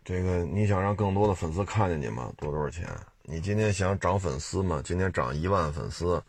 [0.04, 2.34] 这个你想让更多的粉丝看见你吗？
[2.38, 2.90] 多多少钱？
[3.22, 4.82] 你今天想涨粉丝吗？
[4.84, 6.22] 今天涨一万粉丝，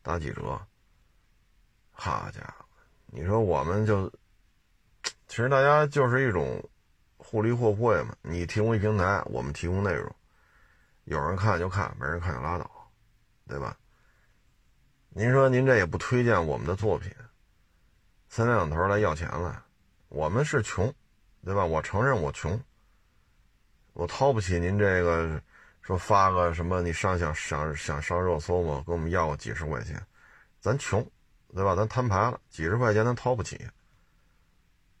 [0.00, 0.60] 打几折？
[1.90, 2.64] 好家伙，
[3.06, 4.08] 你说我们就
[5.26, 6.62] 其实大家就是一种
[7.16, 8.14] 互利互惠嘛。
[8.22, 10.14] 你提供一平台，我们提供内容，
[11.04, 12.70] 有人看就看，没人看就拉倒，
[13.48, 13.76] 对吧？
[15.08, 17.10] 您说您这也不推荐我们的作品，
[18.28, 19.60] 三两头来要钱来，
[20.10, 20.94] 我们是穷，
[21.44, 21.64] 对吧？
[21.64, 22.60] 我承认我穷，
[23.96, 25.40] 我掏不起您这个，
[25.80, 28.84] 说发个什么你上想想想上热搜吗？
[28.86, 29.98] 跟我们要个几十块钱，
[30.60, 31.02] 咱穷，
[31.54, 31.74] 对吧？
[31.74, 33.58] 咱摊牌了，几十块钱咱掏不起，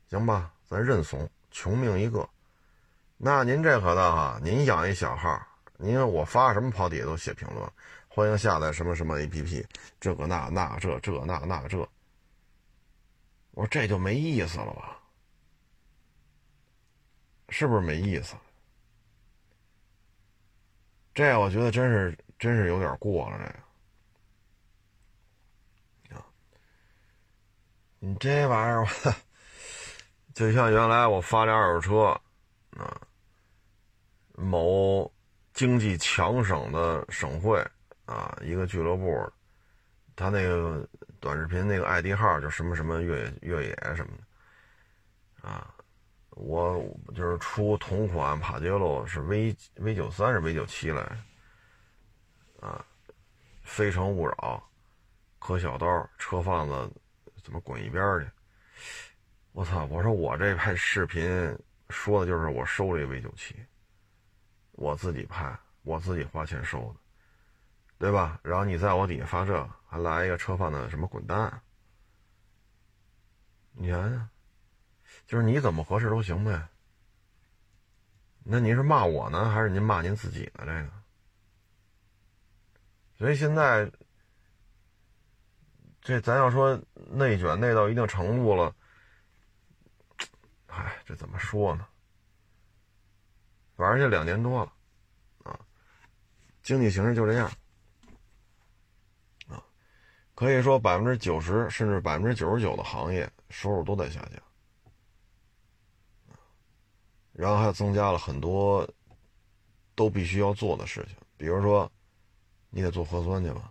[0.08, 0.50] 行吧？
[0.66, 2.26] 咱认怂，穷命一个。
[3.18, 7.70] 那您这可倒哈，您养一小号，您我发什么跑底下都写评论。
[8.08, 9.62] 欢迎下载什么什么 APP，
[10.00, 11.78] 这个那那这这那那这，
[13.50, 14.98] 我说这就没意思了吧？
[17.50, 18.34] 是不是没意思？
[21.16, 23.44] 这我觉得真是真是有点过了，这
[26.14, 26.22] 个，
[27.98, 28.86] 你这玩意儿，
[30.34, 32.08] 就像原来我发这二手车
[32.78, 33.00] 啊，
[34.34, 35.10] 某
[35.54, 37.66] 经济强省的省会。
[38.04, 39.28] 啊，一个俱乐部，
[40.14, 44.12] 他那个短视频那个 ID 号叫什么什么越野越野什么
[45.42, 45.74] 的，啊，
[46.36, 51.02] 我就是出同款帕杰罗是 V V 九三是 V 九七来，
[52.60, 52.84] 啊，
[53.62, 54.62] 非诚勿扰，
[55.38, 55.86] 可小刀，
[56.18, 56.92] 车贩子
[57.42, 58.30] 怎么滚一边去？
[59.52, 59.86] 我操！
[59.86, 63.56] 我说我这拍视频说的就是我收了一 V 九七，
[64.72, 67.00] 我自己拍，我自己花钱收的，
[67.98, 68.38] 对吧？
[68.42, 71.62] 然后你在我底下发这，还来一个车贩子什么滚蛋？
[73.72, 74.28] 你想想，
[75.26, 76.68] 就是你怎么合适都行呗。
[78.48, 80.64] 那您是骂我呢，还是您骂您自己呢？
[80.64, 80.90] 这个，
[83.18, 83.90] 所以现在
[86.00, 88.72] 这咱要说内卷内到一定程度了，
[90.68, 91.84] 哎，这怎么说呢？
[93.74, 94.72] 反正这两年多了，
[95.42, 95.58] 啊，
[96.62, 97.50] 经济形势就这样，
[99.48, 99.60] 啊，
[100.36, 104.40] 可以说百分之九十甚至百分之九十九的行业收入都在下降。
[107.36, 108.88] 然后还增加了很多
[109.94, 111.90] 都必须要做的事情，比如说，
[112.70, 113.70] 你得做核酸去吧？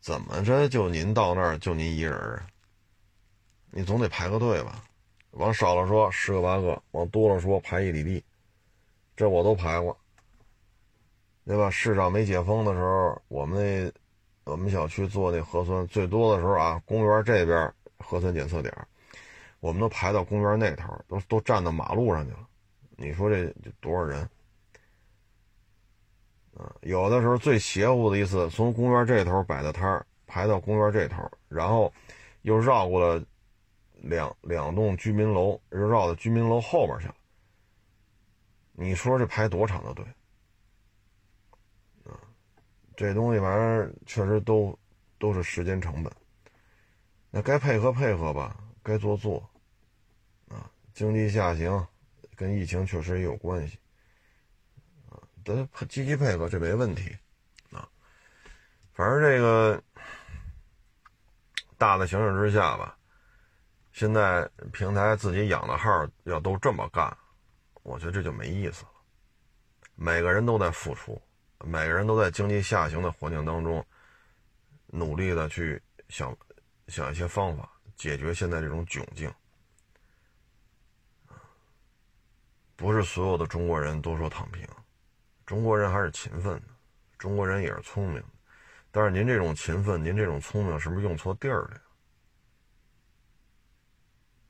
[0.00, 2.46] 怎么着就您到那儿就您一人啊？
[3.72, 4.84] 你总得排个队吧？
[5.32, 8.24] 往少了说十个八个，往多了说排一里地，
[9.16, 9.98] 这我都排过，
[11.44, 11.68] 对吧？
[11.68, 13.92] 市长没解封的时候，我们
[14.44, 18.72] 那我们小区做那核酸最多的时候啊，公园这边核酸检测点。
[19.60, 22.48] 我们都排到公园那头，都都站到马路上去了。
[22.96, 24.20] 你说这多少人？
[26.56, 31.92] 啊，有的时候最邪乎的一次，从公园这头摆的摊儿排到公园这头，然后
[32.42, 33.24] 又绕过了
[33.94, 37.14] 两两栋居民楼，又绕到居民楼后边去了。
[38.72, 40.04] 你说这排多长的队？
[42.04, 42.14] 啊，
[42.96, 44.76] 这东西反正确实都
[45.18, 46.12] 都是时间成本。
[47.30, 48.56] 那该配合配合吧。
[48.88, 49.38] 该做做，
[50.48, 51.86] 啊，经济下行
[52.34, 53.78] 跟疫情确实也有关系，
[55.10, 57.14] 啊，得积极配合，这没问题，
[57.70, 57.86] 啊，
[58.94, 59.78] 反正这个
[61.76, 62.96] 大的形势之下吧，
[63.92, 67.14] 现在平台自己养的号要都这么干，
[67.82, 68.90] 我觉得这就没意思了。
[69.96, 71.20] 每个人都在付出，
[71.58, 73.84] 每个人都在经济下行的环境当中，
[74.86, 76.34] 努力的去想
[76.86, 77.70] 想一些方法。
[77.98, 79.30] 解决现在这种窘境，
[82.76, 84.64] 不是所有的中国人都说躺平，
[85.44, 86.68] 中国人还是勤奋的，
[87.18, 88.22] 中国人也是聪明，
[88.92, 91.82] 但是您这种勤奋，您这种聪明，是不是用错地儿了呀？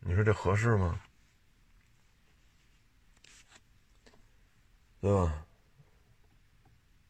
[0.00, 1.00] 你说这合适吗？
[5.00, 5.46] 对吧？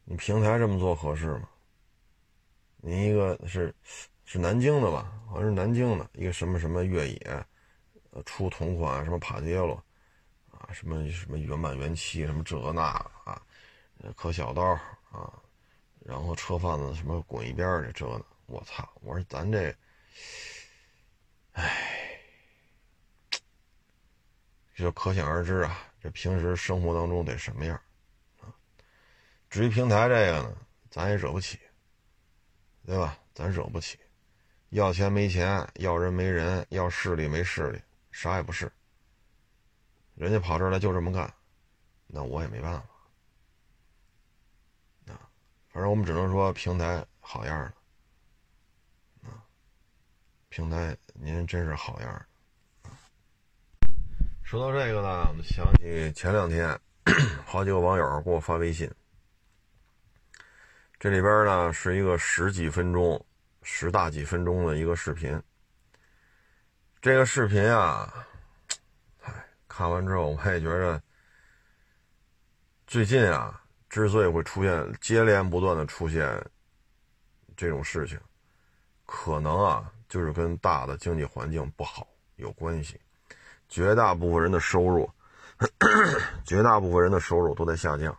[0.05, 1.49] 你平台这么做合适吗？
[2.77, 3.75] 您一个是。
[4.31, 5.11] 是南京的吧？
[5.27, 7.45] 好像是南京的一个什么什么越野，
[8.11, 9.73] 呃，出同款什么帕杰罗，
[10.51, 12.83] 啊，什么什么原版原漆，什么这那
[13.23, 13.41] 啊，
[14.15, 14.63] 刻小刀
[15.09, 15.33] 啊，
[16.05, 18.87] 然后车贩子什么滚一边去，这呢，我操！
[19.01, 19.75] 我说咱这，
[21.53, 22.21] 唉，
[24.75, 27.75] 就可想而知啊，这平时生活当中得什么样
[28.41, 28.53] 啊？
[29.49, 30.55] 至于平台这个呢，
[30.91, 31.57] 咱也惹不起，
[32.85, 33.17] 对吧？
[33.33, 33.97] 咱惹不起。
[34.69, 38.71] 要钱没钱，要人没人，要势力没势力，啥也不是。
[40.13, 41.33] 人家跑这儿来就这么干，
[42.05, 42.79] 那我也没办法。
[45.13, 45.17] 啊，
[45.69, 47.59] 反正我们只能说平台好样
[49.23, 49.29] 的。
[49.29, 49.41] 啊，
[50.49, 52.91] 平台您真是好样的。
[54.43, 56.79] 说到这个呢，我们想起前两天
[57.43, 58.87] 好几个网友给我发微信，
[60.99, 63.25] 这里边呢是一个十几分钟。
[63.61, 65.41] 十大几分钟的一个视频，
[67.01, 68.27] 这个视频啊，
[69.23, 71.01] 唉，看完之后我也觉得，
[72.87, 76.43] 最近啊，之所以会出现接连不断的出现
[77.55, 78.19] 这种事情，
[79.05, 82.99] 可能啊，就是跟大的经济环境不好有关系。
[83.67, 85.07] 绝大部分人的收入，
[86.43, 88.11] 绝大部分人的收入都在下降，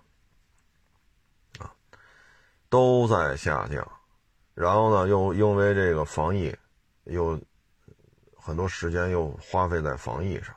[1.58, 1.72] 啊，
[2.68, 3.99] 都在下降。
[4.60, 6.54] 然后呢，又因为这个防疫，
[7.04, 7.40] 又
[8.36, 10.54] 很多时间又花费在防疫上。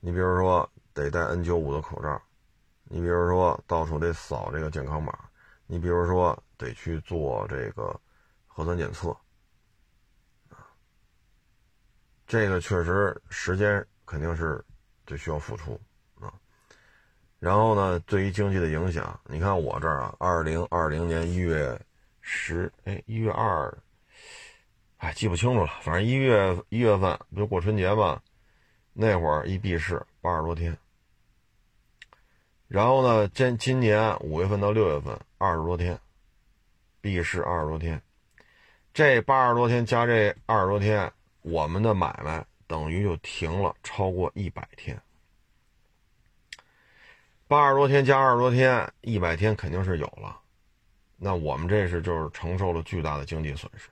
[0.00, 2.22] 你比如说得戴 N95 的口罩，
[2.84, 5.12] 你比如说到处得扫这个健康码，
[5.66, 7.94] 你比如说得去做这个
[8.46, 9.14] 核酸检测，
[12.26, 14.64] 这个确实时间肯定是
[15.04, 15.78] 得需要付出
[16.18, 16.32] 啊。
[17.38, 21.78] 然后呢，对于经济的影响，你看我这儿啊，二零二零年一月。
[22.22, 23.76] 十哎，一月二，
[24.96, 25.70] 哎，记不清楚了。
[25.82, 28.22] 反正一月一月份不就过春节嘛，
[28.94, 30.74] 那会儿一闭市八十多天。
[32.68, 35.98] 然后呢，今今年五月份到六月份二十多天，
[37.02, 38.00] 闭市二十多天。
[38.94, 41.12] 这八十多天加这二十多天，
[41.42, 44.98] 我们的买卖等于就停了超过一百天。
[47.48, 50.40] 八十多天加二十多天，一百天肯定是有了。
[51.24, 53.88] 那我们这是就是承受了巨大的经济损失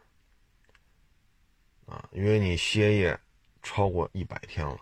[1.86, 3.16] 啊，因为你歇业
[3.62, 4.76] 超过一百天了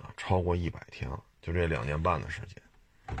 [0.00, 3.16] 啊，超过一百天了，就这两年半的时间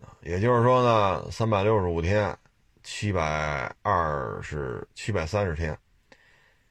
[0.00, 2.36] 啊，也就是说呢，三百六十五天。
[2.84, 5.78] 七百二十七百三十天，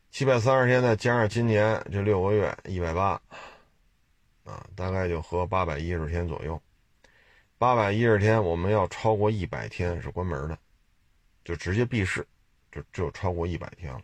[0.10, 3.22] 七百三十天再加上今年这六个月一百八，
[4.44, 6.60] 啊，大概就合八百一十天左右。
[7.58, 10.58] 八百一十天，我们要超过一百天是关门的，
[11.44, 12.26] 就直接闭市，
[12.72, 14.04] 就就超过一百天了。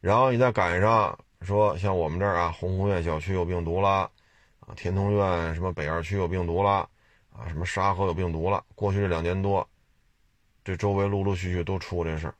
[0.00, 4.10] 然后你再赶上说像我们这儿啊，鸿湖苑小区有病毒了，
[4.60, 6.88] 啊，天通苑什么北二区有病毒了，
[7.30, 8.62] 啊，什么沙河有病毒了。
[8.74, 9.66] 过去这两年多。
[10.64, 12.34] 这周围陆陆续续都出这事儿，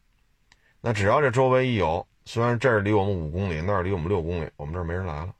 [0.82, 5.34] 那只要这周围一有，虽然这儿离我们五公里，那儿离我们六公里，我们这儿没人来了。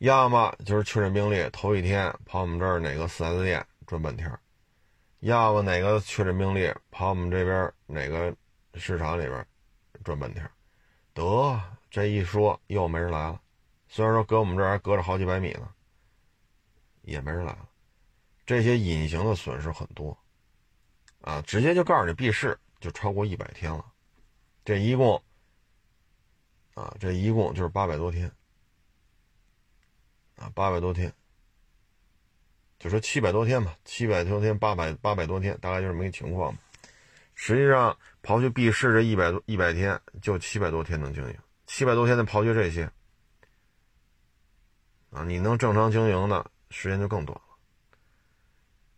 [0.00, 4.34] 要么就是确诊病例头一天跑我们这儿哪个四 S 店转半天，
[5.18, 8.34] 要么哪个确诊病例跑我们这边哪个
[8.76, 9.46] 市场里边
[10.02, 10.50] 转半天，
[11.12, 13.38] 得这一说又没人来了。
[13.88, 15.68] 虽然说隔我们这儿还隔着好几百米呢，
[17.02, 17.68] 也没人来了。
[18.46, 20.16] 这些隐形的损失很多，
[21.20, 23.84] 啊，直接就告诉你闭市就超过一百天了，
[24.64, 25.22] 这一共，
[26.72, 28.32] 啊，这一共就是八百多天，
[30.40, 31.12] 啊，八百多天，
[32.78, 36.56] 就说七百多天吧，七百多天，八百八百多天，大概就是这么个情况
[37.34, 41.36] 实际上，刨去闭市这一百多一百天，就七百多天能经营，
[41.66, 42.90] 七百多天的刨去这些，
[45.10, 47.44] 啊，你能正常经营的时间就更短了。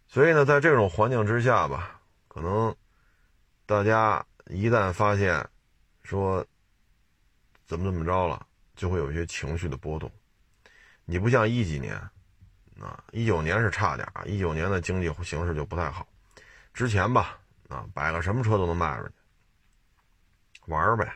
[0.07, 2.72] 所以呢，在这种环境之下吧，可能
[3.66, 5.45] 大家一旦发现
[6.05, 6.47] 说
[7.66, 10.09] 怎么怎么着了，就会有一些情绪的波动。
[11.12, 11.94] 你不像一几年
[12.80, 16.08] 啊，一九年是差点啊，一九年的经济形势就不太好。
[16.72, 17.38] 之前吧，
[17.68, 19.12] 啊，摆个什么车都能卖出去，
[20.68, 21.14] 玩呗，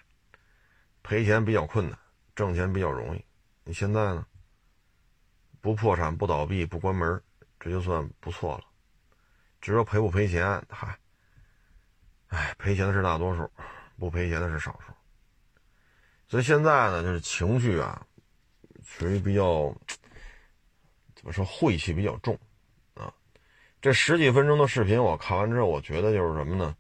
[1.02, 1.98] 赔钱比较困难，
[2.34, 3.24] 挣钱比较容易。
[3.64, 4.26] 你现在呢，
[5.62, 7.18] 不破产、不倒闭、不关门，
[7.58, 8.64] 这就算不错了。
[9.62, 10.98] 只说赔不赔钱，嗨，
[12.26, 13.50] 哎，赔钱的是大多数，
[13.98, 14.92] 不赔钱的是少数。
[16.28, 18.06] 所以现在呢，就是情绪啊，
[18.86, 19.70] 属于比较
[21.14, 22.38] 怎么说晦气比较重
[22.94, 23.12] 啊。
[23.82, 26.74] 这十几分钟的视频我看完之后，我觉得就是什么呢？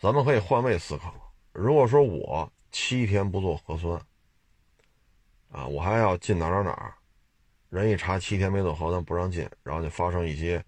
[0.00, 1.14] 咱们可以换位思考，
[1.52, 4.00] 如果说我七天不做核酸
[5.52, 6.96] 啊，我还要进哪哪哪，
[7.68, 10.64] 人一查七天没做核酸不让进，然后就发生一些。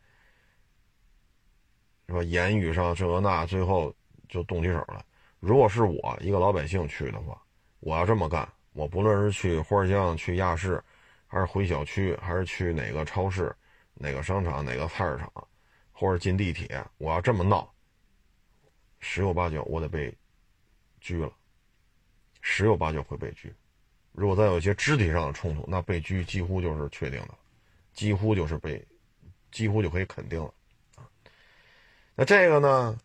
[2.09, 2.25] 是吧？
[2.25, 3.95] 言语上这个那，最后
[4.29, 5.05] 就动起手来。
[5.39, 7.41] 如果是我一个老百姓去的话，
[7.79, 10.83] 我要这么干，我不论是去花乡、去亚市，
[11.27, 13.55] 还是回小区，还是去哪个超市、
[13.95, 15.33] 哪个商场、哪个菜市场，
[15.93, 17.73] 或者进地铁，我要这么闹，
[18.99, 20.17] 十有八九我得被
[21.01, 21.33] 拘了，
[22.41, 23.53] 十有八九会被拘。
[24.13, 27.35] 如果再有一些肢体上的冲突，那被拘几乎就是确定的，
[27.93, 28.85] 几乎就是被，
[29.53, 30.53] 几乎就可以肯定了。
[32.15, 32.99] 那这个呢？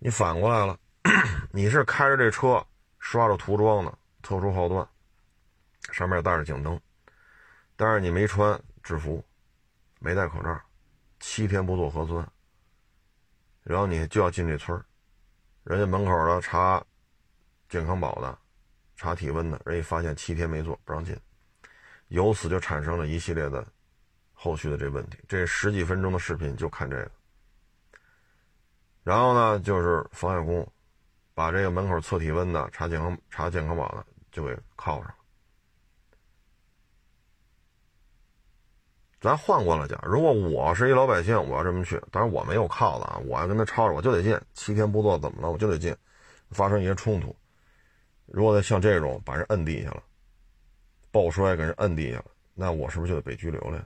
[0.00, 0.78] 你反过来了，
[1.50, 2.64] 你是开着这车，
[3.00, 4.86] 刷着涂装的，特殊号段，
[5.90, 6.80] 上面带着警灯，
[7.76, 9.24] 但是你没穿制服，
[9.98, 10.60] 没戴口罩，
[11.20, 12.26] 七天不做核酸，
[13.62, 14.82] 然后你就要进这村
[15.64, 16.82] 人家门口的查
[17.68, 18.38] 健康宝的，
[18.96, 21.18] 查体温的，人一发现七天没做，不让进，
[22.08, 23.66] 由此就产生了一系列的
[24.32, 25.18] 后续的这问题。
[25.28, 27.10] 这十几分钟的视频就看这个。
[29.02, 30.66] 然后呢，就是防验工，
[31.34, 35.14] 把这个门口测体温的、查健康、查健康宝的就给铐上。
[39.20, 45.50] 咱换过来讲，如果我是一老百姓，我要这么去，当然我没有铐子啊，我要跟他吵吵，我就得进，七天不做怎么了？
[45.50, 45.94] 我就得进，
[46.50, 47.34] 发生一些冲突。
[48.26, 50.02] 如果像这种把人摁地下了，
[51.10, 53.84] 抱摔给人摁地下了，那我是不是就得被拘留了呀？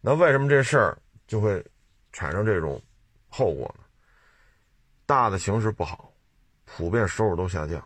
[0.00, 1.64] 那为什么这事儿就会
[2.12, 2.80] 产生这种？
[3.30, 3.84] 后果呢？
[5.04, 6.10] 大的形势不好，
[6.64, 7.78] 普遍收入都下降。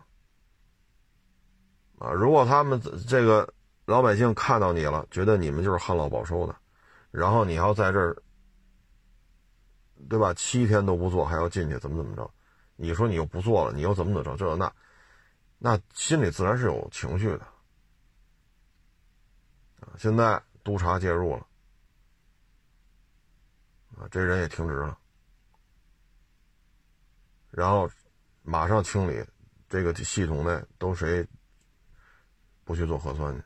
[1.99, 3.53] 啊，如果他们这个
[3.85, 6.55] 老百姓看到你了，觉得你们就是旱涝保收的，
[7.11, 8.15] 然后你要在这儿，
[10.09, 10.33] 对吧？
[10.33, 12.29] 七天都不做，还要进去，怎么怎么着？
[12.75, 14.37] 你说你又不做了，你又怎么怎么着？
[14.37, 14.73] 这那，
[15.59, 17.47] 那心里自然是有情绪的。
[19.97, 21.45] 现在督察介入了，
[23.97, 24.97] 啊，这人也停职了。
[27.51, 27.89] 然后
[28.41, 29.23] 马上清理
[29.69, 31.27] 这个系统内都谁
[32.63, 33.43] 不去做核酸去？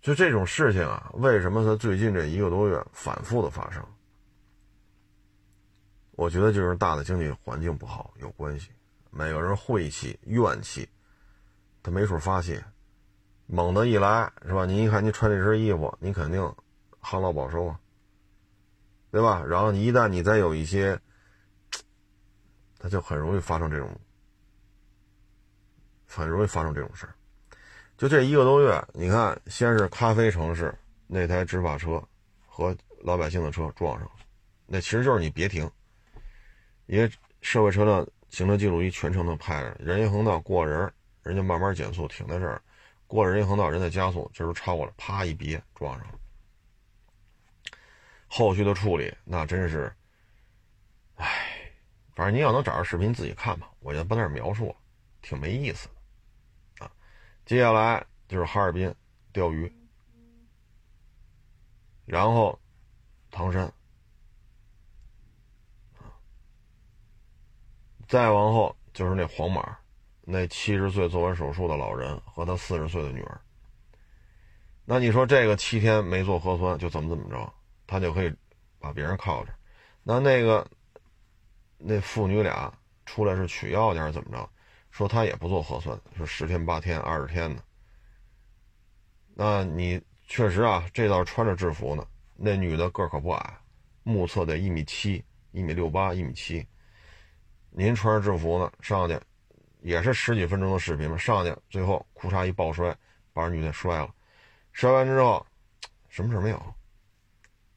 [0.00, 3.86] 就这种事情啊，为什么他最近这一个多月反复的发生？
[6.12, 8.70] 我觉得就是大的经济环境不好有关系，
[9.10, 10.88] 每个人晦气怨气，
[11.82, 12.64] 他没处发泄，
[13.46, 14.64] 猛的一来是吧？
[14.64, 16.40] 你一看你穿这身衣服，你肯定
[16.98, 17.80] 旱涝保收啊，
[19.10, 19.44] 对吧？
[19.44, 20.98] 然后你一旦你再有一些，
[22.78, 24.00] 他就很容易发生这种，
[26.06, 27.14] 很容易发生这种事儿。
[28.00, 30.74] 就这一个多月，你看，先是咖啡城市
[31.06, 32.02] 那台执法车
[32.46, 34.12] 和老百姓的车撞上了，
[34.64, 35.70] 那其实就是你别停。
[36.86, 40.90] 因为社会车辆行车记录仪全程都拍着，人行横道过人，
[41.22, 42.62] 人家慢慢减速停在这儿，
[43.06, 46.14] 过了人行横道，人在加速，这时候超过了，啪一别撞上了。
[48.28, 49.94] 后续的处理那真是，
[51.16, 51.70] 唉，
[52.14, 54.76] 反正你要能找着视频自己看吧，我就不在这描述了，
[55.20, 55.99] 挺没意思的。
[57.50, 58.94] 接下来就是哈尔滨
[59.32, 59.74] 钓鱼，
[62.04, 62.56] 然后
[63.28, 63.68] 唐山。
[68.06, 69.76] 再往后就是那黄马，
[70.20, 73.40] 那七十岁做完手术的老人和他四十岁的女儿。
[74.84, 77.52] 那你说这个七天没做核酸就怎么怎么着，
[77.84, 78.32] 他就可以
[78.78, 79.52] 把别人靠着？
[80.04, 80.64] 那那个
[81.78, 82.72] 那父女俩
[83.06, 84.48] 出来是取药去还是怎么着？
[84.90, 87.62] 说他也不做核酸，说十天八天二十天的。
[89.34, 92.06] 那你确实啊，这倒是穿着制服呢。
[92.36, 93.58] 那女的个可不矮，
[94.02, 96.66] 目测得一米七、一米六八、一米七。
[97.70, 99.18] 您穿着制服呢，上去
[99.80, 101.16] 也是十几分钟的视频嘛。
[101.16, 102.94] 上去最后裤衩一抱摔，
[103.32, 104.12] 把人女的摔了。
[104.72, 105.46] 摔完之后，
[106.08, 106.74] 什么事没有？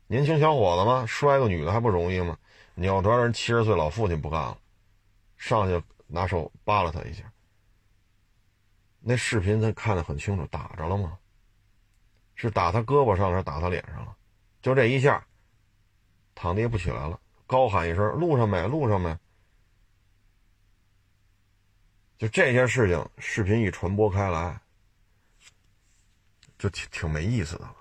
[0.08, 2.38] 年轻小伙子嘛，摔个女的还不容易吗？
[2.76, 4.58] 扭头人七十岁老父亲不干了，
[5.38, 5.84] 上去
[6.14, 7.24] 拿手扒拉他一下。
[9.00, 11.18] 那视频他看得很清楚，打着了吗？
[12.36, 14.16] 是打他胳膊上还是打他脸上了？
[14.62, 15.26] 就这一下，
[16.36, 19.18] 躺地也不起来了，高喊一声：“路上没，路上没。”
[22.20, 24.62] 就这些事情，视频一传播开来，
[26.60, 27.76] 就挺挺没意思的了。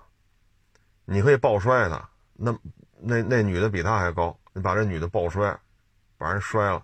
[1.05, 2.51] 你可以抱摔他，那
[2.99, 5.55] 那那女的比他还高，你把这女的抱摔，
[6.17, 6.83] 把人摔了。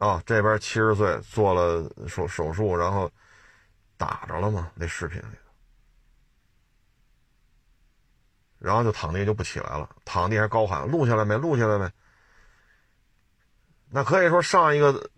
[0.00, 3.10] 啊，这边七十岁做了手手术，然后
[3.96, 4.72] 打着了嘛？
[4.74, 5.52] 那视频里头，
[8.58, 11.36] 然后就躺地就不起来了，躺地还高喊：“录下来没？
[11.36, 11.90] 录下来没？”
[13.92, 15.10] 那可以说上一个。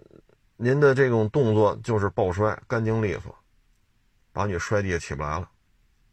[0.57, 3.37] 您的这种动作就是抱摔，干净利索，
[4.33, 5.49] 把你摔地下起不来了，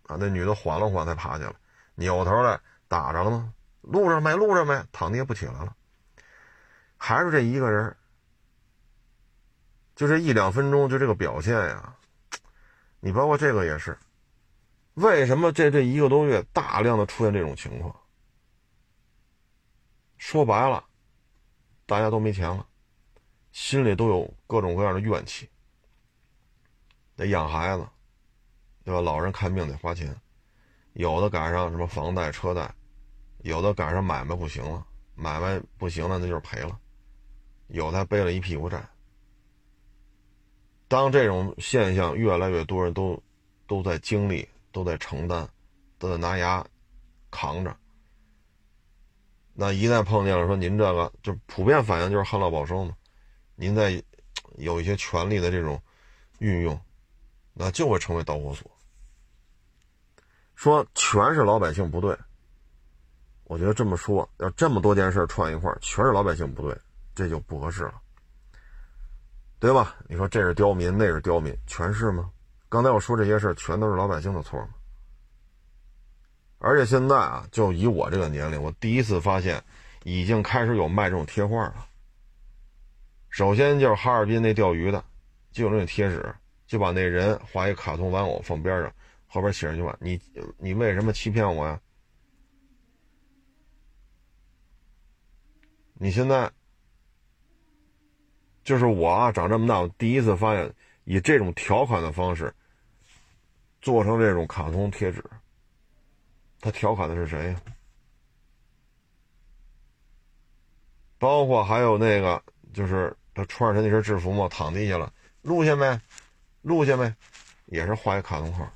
[0.07, 1.53] 啊，那女的缓了缓才爬起来，
[1.93, 3.53] 扭头来打着了吗？
[3.81, 4.33] 录上没？
[4.33, 4.83] 录上没？
[4.91, 5.75] 躺地下不起来了，
[6.97, 7.95] 还是这一个人，
[9.99, 11.93] 就这一两分钟就这个表现呀，
[13.01, 13.99] 你包括这个也是，
[14.93, 17.93] 为什么这这一个多月大量的出现这种情况？
[20.17, 20.85] 说白了，
[21.85, 22.65] 大家都没钱了。
[23.51, 25.49] 心里都有各种各样的怨气，
[27.17, 27.85] 得养孩子，
[28.85, 29.01] 对吧？
[29.01, 30.15] 老人看病得花钱，
[30.93, 32.73] 有的赶上什么房贷、车贷，
[33.39, 36.79] 有的赶上买卖不行了，买卖不行了那就是赔了，
[37.67, 38.81] 有的还背了一屁股债。
[40.89, 43.17] 当这种现象越来越多人都
[43.67, 45.47] 都在经历、都在承担、
[45.97, 46.65] 都在拿牙
[47.31, 47.73] 扛着，
[49.53, 52.93] 那一旦碰见了说您这个，就普遍反应就是旱涝保收嘛。
[53.55, 54.03] 您在
[54.57, 55.79] 有一些权利的这种
[56.39, 56.77] 运用，
[57.53, 58.69] 那就会成为导火索。
[60.55, 62.17] 说全是老百姓不对，
[63.43, 66.75] 我觉得这么说，要这么多件事串一块全是老百姓不对，
[67.13, 68.01] 这就不合适了，
[69.59, 69.95] 对吧？
[70.07, 72.31] 你说这是刁民，那是刁民，全是吗？
[72.69, 74.69] 刚才我说这些事全都是老百姓的错吗？
[76.59, 79.63] 而且现在啊，就以我这个年龄，我第一次发现，
[80.03, 81.87] 已经开始有卖这种贴画了。
[83.29, 85.03] 首先就是哈尔滨那钓鱼的，
[85.51, 86.33] 就有那贴纸，
[86.65, 88.93] 就把那人画一卡通玩偶放边上，
[89.27, 90.19] 后边写上句话：“你
[90.57, 91.79] 你为什么欺骗我呀？
[95.93, 96.49] 你现在
[98.63, 102.53] 就是我啊，长这么大，我第一次发现以这种调侃的方式
[103.81, 105.23] 做成这种卡通贴纸，
[106.59, 107.61] 他调侃的是谁呀？
[111.17, 112.41] 包括还有那个
[112.73, 113.15] 就是。
[113.35, 115.97] 他穿着他那身制服嘛，躺地下了，录下没？
[116.61, 117.13] 录下没？
[117.67, 118.69] 也是画一卡通画，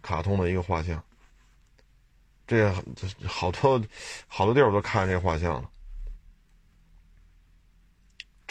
[0.00, 1.04] 卡通的一个画像。
[2.46, 2.72] 这
[3.26, 3.78] 好多
[4.28, 5.70] 好多地儿我都看这画像了。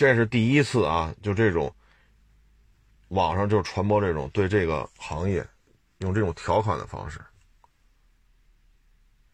[0.01, 1.71] 这是第一次啊，就这种
[3.09, 5.47] 网上就传播这种对这个行业
[5.99, 7.21] 用这种调侃的方式。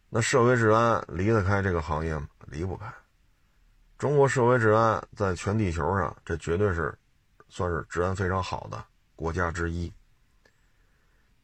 [0.09, 2.27] 那社会治安离得开这个行业吗？
[2.47, 2.93] 离不开。
[3.97, 6.93] 中国社会治安在全地球上，这绝对是
[7.47, 8.83] 算是治安非常好的
[9.15, 9.89] 国家之一。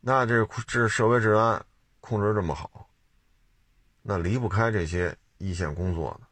[0.02, 1.66] 那这这社会治安
[2.02, 2.90] 控制这么好，
[4.02, 6.28] 那离不开这些一线工作的。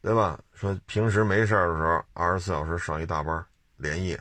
[0.00, 0.38] 对吧？
[0.52, 3.44] 说平时没事的时候，二十四小时上一大班
[3.76, 4.18] 连夜。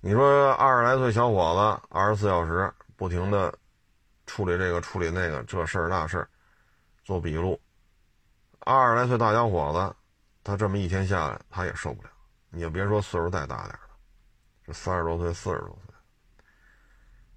[0.00, 3.52] 你说二十来岁小伙子，二十四小时不停的
[4.24, 6.28] 处理这个处理那个这事儿那事儿，
[7.04, 7.60] 做笔录。
[8.60, 9.96] 二十来岁大小伙子，
[10.44, 12.08] 他这么一天下来，他也受不了。
[12.50, 13.80] 你就别说岁数再大点了，
[14.64, 15.94] 这三十多岁、四十多岁。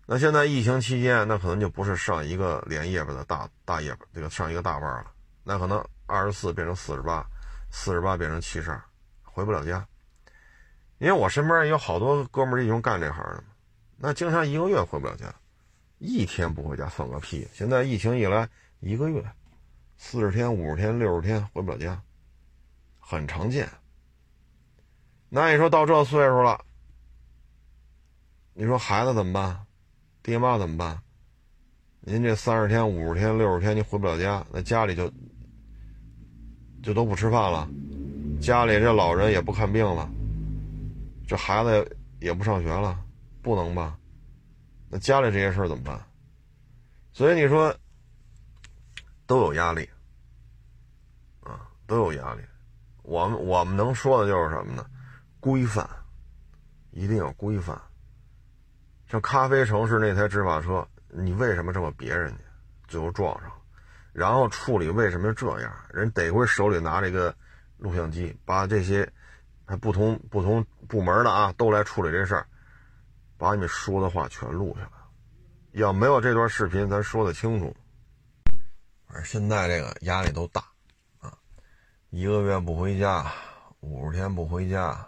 [0.05, 5.11] 那现在疫情期间，那可能就不是上一个连夜班的大大夜班，这个上一个大班了，
[5.43, 5.83] 那可能。
[6.05, 7.25] 二十四变成四十八，
[7.71, 8.81] 四十八变成七十二，
[9.23, 9.85] 回不了家。
[10.97, 13.43] 因为我身边有好多哥们儿，弟兄干这行的，
[13.97, 15.25] 那经常一个月回不了家，
[15.97, 17.47] 一天不回家算个屁。
[17.51, 18.47] 现在疫情一来，
[18.79, 19.23] 一个月、
[19.97, 22.01] 四十天、五十天、六十天回不了家，
[22.99, 23.69] 很常见。
[25.27, 26.63] 那你说到这岁数了，
[28.53, 29.65] 你说孩子怎么办？
[30.23, 30.97] 爹妈怎么办？
[31.99, 35.11] 您这三十天、五十天、六十天，您回不了家，那家里就……
[36.85, 37.67] 就都不吃饭了，
[38.39, 40.07] 家里这老人也不看病了，
[41.27, 42.95] 这孩子也不上学了，
[43.41, 43.97] 不能吧？
[44.87, 45.99] 那家里这些事儿怎么办？
[47.11, 47.75] 所以你说
[49.25, 49.89] 都有压力
[51.41, 52.41] 啊，都有压力。
[53.01, 54.85] 我们我们能说的就是什么呢？
[55.39, 55.89] 规范，
[56.91, 57.81] 一定要规范。
[59.09, 62.43] 像咖啡城市那台执法车，你为什么这么别人家，
[62.87, 63.51] 最后撞上？
[64.15, 65.75] 然后处理为什么这样？
[65.89, 67.35] 人得亏手里拿这个
[67.75, 69.11] 录像机，把这些
[69.81, 72.47] 不同不同部门的啊都来处理这事儿，
[73.37, 74.91] 把你们说的话全录下来。
[75.73, 77.75] 要没有这段视频，咱说的清楚。
[79.05, 80.63] 反正现在这个压力都大
[81.19, 81.37] 啊，
[82.09, 83.29] 一个月不回家，
[83.81, 85.05] 五十天不回家。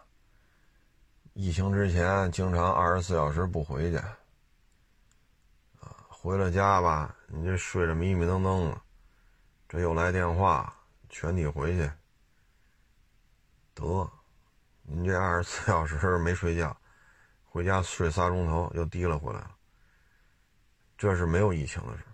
[1.32, 3.96] 疫情之前经常二十四小时不回去
[5.80, 8.82] 啊，回了家吧，你这睡着迷迷瞪瞪的。
[9.70, 10.74] 这又来电话，
[11.10, 11.92] 全体回去。
[13.74, 14.10] 得，
[14.84, 16.76] 您这二十四小时没睡觉，
[17.44, 19.52] 回家睡仨钟头又提了回来了。
[20.98, 22.14] 这是没有疫情的时候，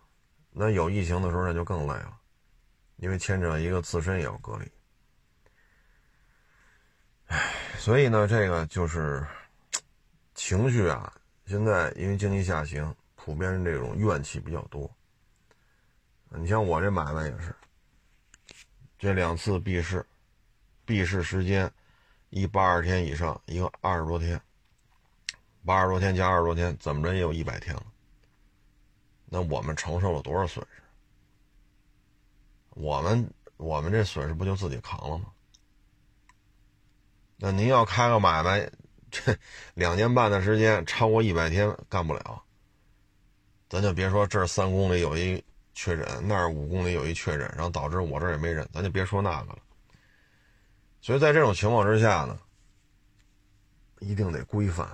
[0.52, 2.20] 那有疫情的时候那就更累了，
[2.98, 4.72] 因为牵扯一个自身也要隔离。
[7.28, 9.26] 唉，所以呢，这个就是
[10.36, 11.14] 情绪啊。
[11.46, 14.90] 现在因为经济下行，普遍这种怨气比较多。
[16.36, 17.56] 你像我这买卖也是，
[18.98, 20.04] 这两次闭市，
[20.84, 21.72] 闭市时间
[22.32, 24.42] 一八十天以上，一个二十多天，
[25.64, 27.86] 八十多天加二十多天，怎么着也有一百天了。
[29.26, 30.82] 那我们承受了多少损失？
[32.72, 35.26] 我们我们这损失不就自己扛了吗？
[37.38, 38.72] 那您要开个买卖，
[39.12, 39.38] 这
[39.76, 42.44] 两年半的时间超过一百天干不了，
[43.70, 45.44] 咱就别说这三公里有一。
[45.74, 49.60] 确诊那儿五公里有一确诊，然后导致我这儿也没人，咱就别说那个了。
[51.02, 52.40] 所以在这种情况之下呢，
[54.00, 54.88] 一定得规范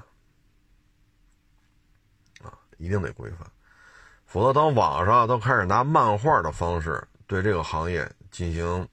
[2.41, 3.47] 啊，一定得规范，
[4.25, 8.87] 否则当网上都开始拿漫画的方式对这个行业进行，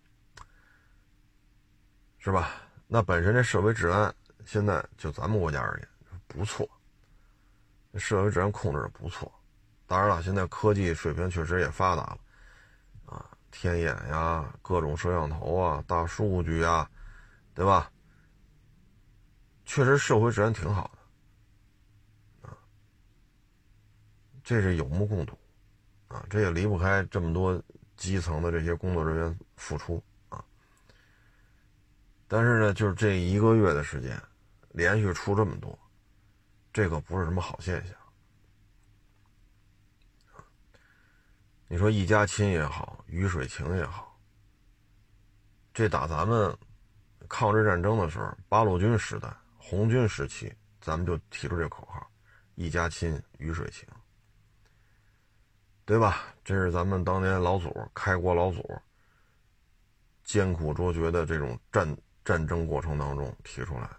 [2.18, 2.62] 是吧？
[2.88, 4.14] 那本身这社会治安
[4.44, 5.88] 现在就咱们国家而言
[6.26, 6.68] 不错，
[7.94, 9.32] 社会治安控制的不错。
[9.86, 12.18] 当然了，现在科技水平确实也发达了，
[13.06, 16.90] 啊，天眼呀，各种摄像头啊，大数据啊，
[17.54, 17.90] 对吧？
[19.64, 20.90] 确实社会治安挺好
[22.42, 22.58] 的，啊，
[24.42, 25.38] 这是有目共睹，
[26.08, 27.62] 啊，这也离不开这么多
[27.96, 30.44] 基层的这些工作人员付出啊。
[32.28, 34.20] 但是呢，就是这一个月的时间，
[34.70, 35.78] 连续出这么多，
[36.72, 37.95] 这可不是什么好现象。
[41.68, 44.16] 你说一家亲也好，鱼水情也好，
[45.74, 46.56] 这打咱们
[47.28, 52.08] 抗日战争的时候，八路军时代、红军时期，咱们就提出这口号
[52.54, 53.88] ：“一家亲，鱼水情”，
[55.84, 56.22] 对吧？
[56.44, 58.64] 这是咱们当年老祖开国老祖
[60.22, 63.96] 艰苦卓绝的这种战战争过程当中提出来的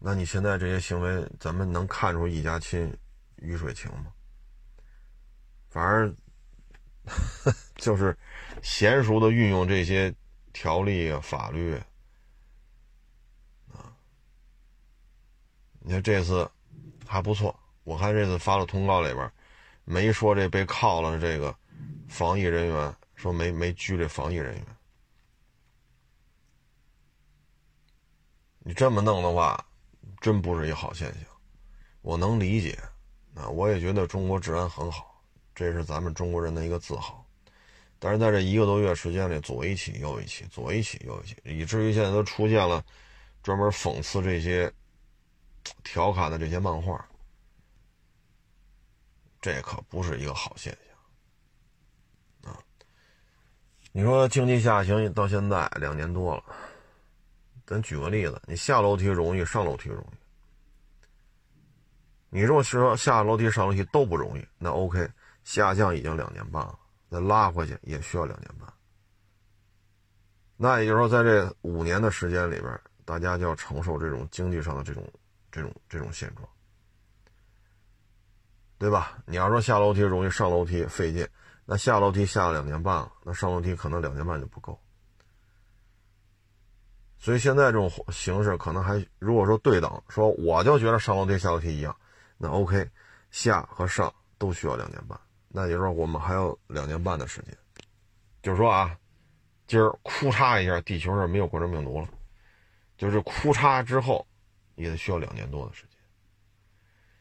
[0.00, 2.92] 那你现在这些行为，咱们能看出一家亲？
[3.38, 4.12] 雨水情吗？
[5.68, 6.16] 反正
[7.76, 8.16] 就是
[8.62, 10.14] 娴熟的运用这些
[10.52, 11.74] 条例、法律
[13.72, 13.94] 啊。
[15.80, 16.50] 你看这次
[17.06, 19.32] 还不错，我看这次发的通告里边
[19.84, 21.54] 没说这被铐了这个
[22.08, 24.66] 防疫人员，说没没拘这防疫人员。
[28.60, 29.66] 你这么弄的话，
[30.20, 31.22] 真不是一好现象。
[32.02, 32.78] 我能理解，
[33.38, 35.22] 啊，我也觉得中国治安很好，
[35.54, 37.24] 这是咱们中国人的一个自豪。
[38.00, 42.84] 但是在这一个多月时间里，左一起右一起，左一起右一起，以至于现在都出现了
[43.42, 44.72] 专门讽刺这些
[45.84, 47.08] 调侃的这些漫画，
[49.40, 50.76] 这可不是一个好现
[52.42, 52.58] 象啊！
[53.92, 56.44] 你说经济下行到现在两年多了，
[57.66, 60.17] 咱举个例子，你下楼梯容易，上楼梯容易。
[62.30, 65.08] 你如果说下楼梯、上楼梯都不容易，那 OK，
[65.44, 68.70] 下降已经两年半了，那拉回去也需要两年半。
[70.56, 75.10] 那也就是说，在这五年的时间里边，大家就要承受这种经济上的这种、
[75.50, 76.46] 这种、这种现状，
[78.76, 79.18] 对吧？
[79.24, 81.26] 你要说下楼梯容易，上楼梯费劲，
[81.64, 84.78] 那下楼梯下了两年半了，那上楼梯可能两年半就不够。
[87.18, 91.96] 所以现在这种形式可能还，如果说对等，说我就觉得上楼梯、下楼梯一样。
[92.38, 92.88] 那 OK，
[93.30, 97.54] 下和上都需要两年半，那也就是说我们还有两年半的时间。
[98.40, 98.96] 就是说啊，
[99.66, 102.08] 今儿哭嚓一下，地球上没有冠状病毒了，
[102.96, 104.24] 就是哭嚓之后，
[104.76, 105.98] 也得需要两年多的时间。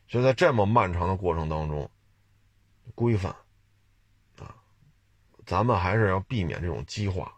[0.08, 1.90] 所以在这么漫长的过程当中，
[2.94, 3.36] 规范
[4.38, 4.56] 啊，
[5.46, 7.34] 咱们还是要避免这种激化，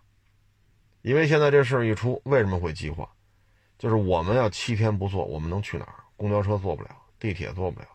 [1.01, 3.09] 因为现在这事一出，为什么会激化？
[3.77, 6.03] 就是我们要七天不坐，我们能去哪儿？
[6.17, 6.89] 公交车坐不了。
[7.19, 7.87] 地铁坐不了，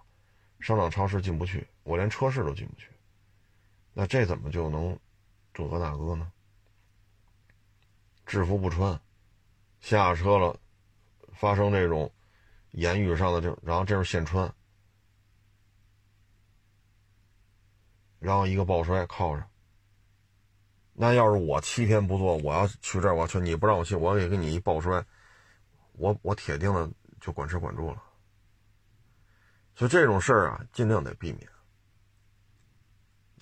[0.60, 2.90] 商场超市进不去，我连车市都进不去，
[3.92, 4.98] 那这怎么就能
[5.52, 6.30] 这个大哥呢？
[8.26, 9.00] 制服不穿，
[9.80, 10.58] 下车了，
[11.32, 12.10] 发生这种
[12.72, 14.52] 言语上的这，然后这是现穿，
[18.18, 19.46] 然后一个抱摔靠着，
[20.92, 25.04] 那要是我七天不做，我要去这儿，我去，你不让我去，我也给你一抱摔，
[25.92, 28.02] 我我铁定的就管吃管住了。
[29.74, 31.48] 所以这种事儿啊，尽量得避免。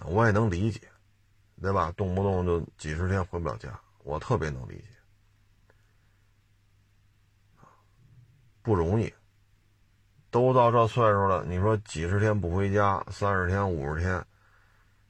[0.00, 0.80] 我也能理解，
[1.60, 1.92] 对吧？
[1.92, 4.86] 动不动就几十天回不了家，我特别能理解。
[8.62, 9.12] 不容易。
[10.30, 14.24] 都到这岁数了，你说几十天不回家，三十天、五十天，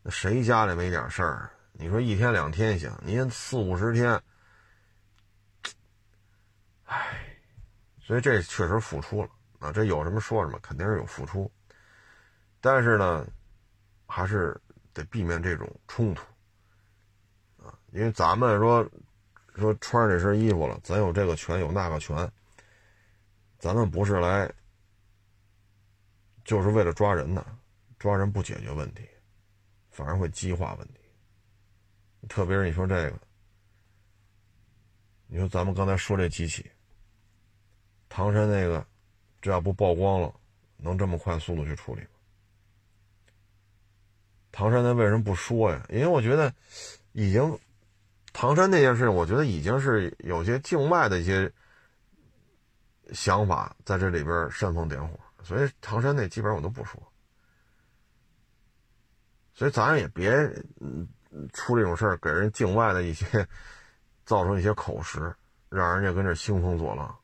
[0.02, 1.50] 那谁家里没点事儿？
[1.70, 4.20] 你说一天两天行，您四五十天，
[6.86, 7.38] 唉，
[8.00, 9.30] 所以这确实付出了。
[9.62, 11.48] 啊，这有什么说什么，肯定是有付出，
[12.60, 13.24] 但是呢，
[14.08, 14.60] 还是
[14.92, 16.24] 得避免这种冲突
[17.62, 18.84] 啊，因为咱们说
[19.54, 22.28] 说穿这身衣服了，咱有这个权有那个权，
[23.60, 24.52] 咱们不是来
[26.44, 27.46] 就是为了抓人的，
[28.00, 29.08] 抓人不解决问题，
[29.92, 30.94] 反而会激化问题。
[32.28, 33.20] 特别是你说这个，
[35.28, 36.68] 你说咱们刚才说这几起，
[38.08, 38.84] 唐山那个。
[39.42, 40.32] 这要不曝光了，
[40.78, 42.08] 能这么快速度去处理吗？
[44.52, 45.84] 唐山那为什么不说呀？
[45.90, 46.54] 因为我觉得，
[47.12, 47.58] 已经
[48.32, 51.50] 唐山那件事，我觉得已经是有些境外的一些
[53.12, 57.02] 想法在这里边煽风点火，所以唐山那基本上我都不说。
[59.54, 60.30] 所以咱也别
[61.52, 63.26] 出这种事儿，给人境外的一些
[64.24, 65.34] 造成一些口实，
[65.68, 67.18] 让人家跟这兴风作浪。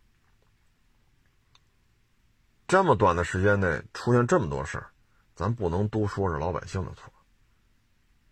[2.68, 4.88] 这么短的时间内出现这么多事儿，
[5.34, 7.10] 咱不能都说是老百姓的错，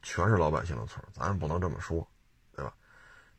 [0.03, 2.07] 全是老百姓的错，咱也不能这么说，
[2.55, 2.71] 对吧？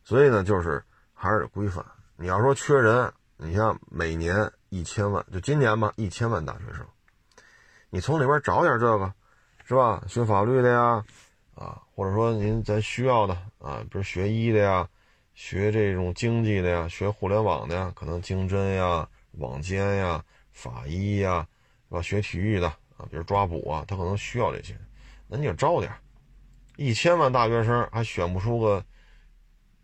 [0.03, 0.83] 所以呢，就是
[1.13, 1.85] 还是得规范。
[2.15, 6.83] 你要说缺人，你像每年一千万，就今年吧，一千万大学生，
[7.91, 9.13] 你从里边找点这个，
[9.65, 10.01] 是吧？
[10.07, 11.05] 学法律的呀，
[11.53, 14.89] 啊，或者说您咱需要的啊，比如学医的呀，
[15.35, 20.25] 学这种经济的呀，学互联网的呀，可能经侦呀、网监呀。
[20.57, 21.47] 法医呀，
[21.87, 22.01] 是吧？
[22.01, 24.75] 学体育的啊，比如抓捕啊，他可能需要这些，
[25.27, 25.93] 那你就招点
[26.77, 28.83] 一千万大学生还选不出个，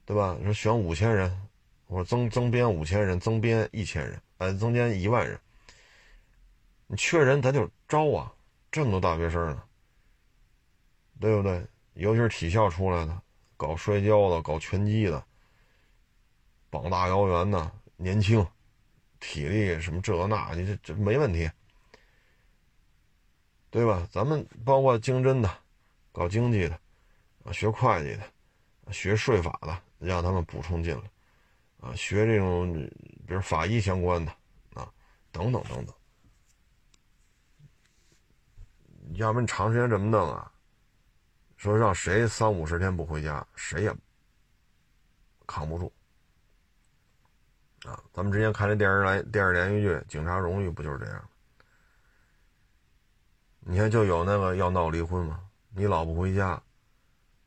[0.04, 0.36] 对吧？
[0.40, 1.48] 你说选五千人，
[1.88, 5.40] 或者增增编五千人，增编一千人，哎，增编一万人，
[6.88, 8.34] 你缺人咱就招啊，
[8.72, 9.64] 这么多大学生呢，
[11.20, 11.64] 对不对？
[11.94, 13.22] 尤其是体校出来的，
[13.58, 15.24] 搞摔跤的，搞拳击的，
[16.72, 18.44] 膀大腰圆的，年轻。
[19.24, 21.50] 体力什么这那，你这这没问题。
[23.72, 24.08] 对吧？
[24.12, 25.50] 咱们包括经侦的、
[26.12, 26.80] 搞经济的、
[27.44, 31.02] 啊学会计的、学税法的，让他们补充进来，
[31.80, 32.72] 啊，学这种
[33.26, 34.32] 比如法医相关的
[34.76, 34.88] 啊，
[35.32, 35.96] 等等等等。
[39.16, 40.52] 要不你长时间这么弄啊，
[41.58, 43.96] 说让谁三五十天不回家，谁也
[45.48, 45.92] 扛不住。
[47.88, 51.30] 啊，咱们之前看这电视来电视连续剧《警察荣誉》，不就是这样？
[53.60, 55.40] 你看，就有那个要闹离婚嘛？
[55.76, 56.62] 你老不回家，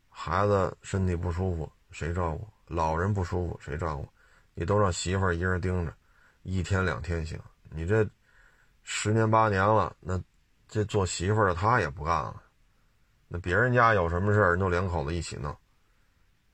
[0.08, 2.48] 孩子身体不舒服谁照顾？
[2.66, 4.08] 老人不舒服谁照顾？
[4.54, 5.94] 你都让媳妇儿一人盯着，
[6.42, 7.38] 一天两天行。
[7.70, 8.08] 你这
[8.82, 10.20] 十年八年了，那
[10.66, 12.42] 这做媳妇儿的她也不干了。
[13.28, 15.54] 那别人家有什么事儿，就两口子一起弄，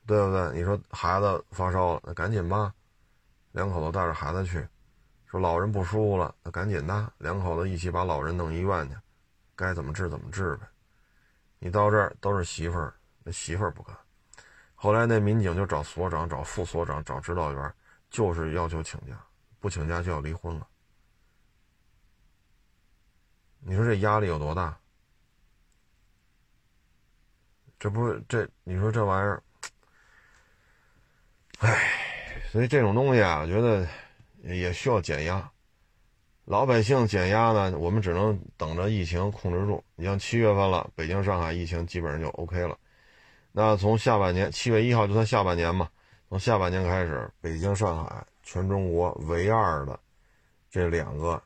[0.06, 0.52] 对不对？
[0.52, 2.74] 你说孩子发烧了，那赶紧吧，
[3.52, 4.66] 两口子带着孩子去。
[5.26, 8.96] 说老人不舒服了，那赶紧的，两口子一起把老人弄医院去。
[9.54, 10.66] 该怎么治怎么治呗，
[11.58, 13.96] 你到这儿都是媳妇儿，那媳妇儿不干。
[14.74, 17.74] 后来那民警就找所长、找副所长、找指导员，
[18.10, 19.24] 就是要求请假，
[19.60, 20.66] 不请假就要离婚了。
[23.60, 24.76] 你说这压力有多大？
[27.78, 28.48] 这不是这？
[28.64, 29.42] 你说这玩意儿，
[31.58, 32.01] 唉，
[32.52, 33.88] 所以这种东西啊，我觉得
[34.42, 35.50] 也需要减压。
[36.44, 39.82] 老百姓减压呢，我们只能等着疫情控制住。
[39.96, 42.78] 你像七月份了，北京、上海疫情基本上就 OK 了。
[43.52, 45.88] 那从下半年七月一号就算下半年嘛，
[46.28, 49.98] 从下半年开始，北京、上海全中国唯二的
[50.70, 51.42] 这两个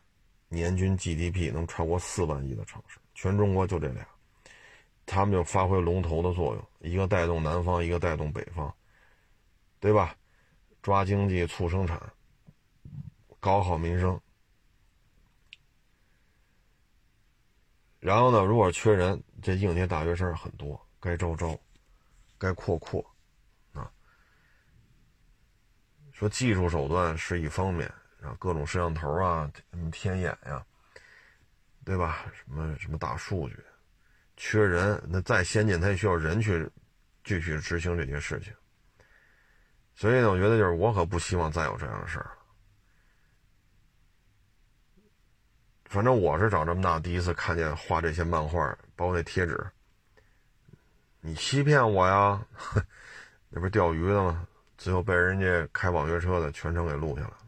[0.48, 4.04] 年均 GDP 能超过四万亿的城市，全中国就这俩，
[5.06, 8.74] 他们就发挥龙头的作用，一个带动南方，一个带动北方，
[9.78, 10.12] 对吧？
[10.86, 12.00] 抓经济、促生产、
[13.40, 14.20] 搞好民生。
[17.98, 18.44] 然后呢？
[18.44, 21.58] 如果缺人，这应届大学生很多，该招招，
[22.38, 23.04] 该扩扩，
[23.72, 23.90] 啊。
[26.12, 30.64] 说技术手段是一方面，啊，各种摄像头啊，什么天眼呀，
[31.84, 32.26] 对吧？
[32.32, 33.58] 什么什么大数据，
[34.36, 36.70] 缺人，那再先进，他也需要人去
[37.24, 38.54] 继续执行这些事情。
[39.96, 42.30] 所以呢，我觉得就是我可不希望再有这样的事儿。
[45.86, 49.58] 反正我是长这么大第一次看见画这些漫画，包括那贴纸。
[51.20, 52.46] 你欺骗我呀？
[53.48, 54.46] 那不是钓鱼的吗？
[54.76, 57.38] 最后被人家开网约车的全程给录下来了，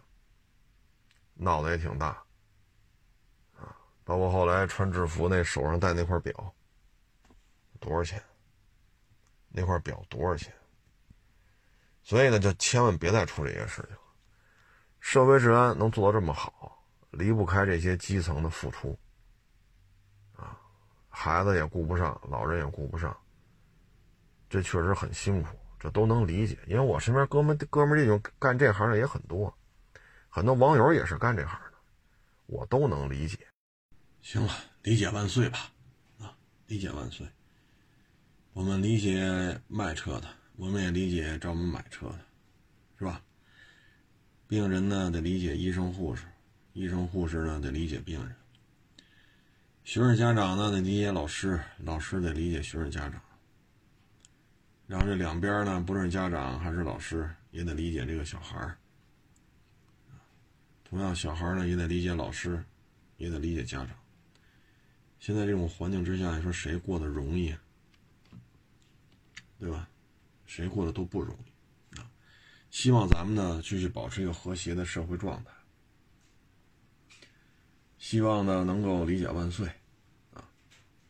[1.34, 2.06] 闹得也挺大。
[3.56, 6.54] 啊，包括后来穿制服那手上戴那块表，
[7.78, 8.22] 多少钱？
[9.50, 10.50] 那块表多少钱？
[12.08, 14.02] 所以呢，就千万别再出这些事情了。
[14.98, 16.82] 社会治安能做到这么好？
[17.10, 18.98] 离不开这些基层的付出，
[20.34, 20.58] 啊，
[21.10, 23.14] 孩子也顾不上，老人也顾不上，
[24.48, 26.56] 这确实很辛苦，这都能理解。
[26.66, 29.54] 因为我身边哥们哥们这种干这行的也很多，
[30.30, 31.76] 很多网友也是干这行的，
[32.46, 33.38] 我都能理解。
[34.22, 34.50] 行了，
[34.80, 35.58] 理解万岁吧，
[36.18, 36.34] 啊，
[36.68, 37.28] 理解万岁。
[38.54, 40.28] 我们理解卖车的，
[40.58, 42.18] 我们也理解找我们买车的，
[42.98, 43.22] 是吧？
[44.48, 46.24] 病人呢，得理解医生护士。
[46.72, 48.34] 医生、护士呢得理解病人，
[49.84, 53.22] 学生家长呢得理解老师，老师得理解学生家长。
[54.88, 58.76] 然后这两边呢，不论家长还是老师，也得理解这个小孩儿。
[60.84, 62.64] 同样，小孩呢也得理解老师，
[63.16, 63.90] 也得理解家长。
[65.20, 67.54] 现在这种环境之下，你说谁过得容易？
[69.60, 69.88] 对吧？
[70.48, 72.10] 谁过得都不容易啊！
[72.70, 75.50] 希望咱们呢继续保持一个和谐的社会状态。
[77.98, 79.68] 希望呢能够理解万岁，
[80.32, 80.42] 啊，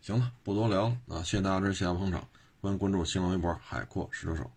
[0.00, 1.22] 行了，不多聊了啊！
[1.22, 2.28] 谢谢大家支持，谢谢捧场，
[2.60, 4.50] 欢迎关注新浪微博海阔石榴手。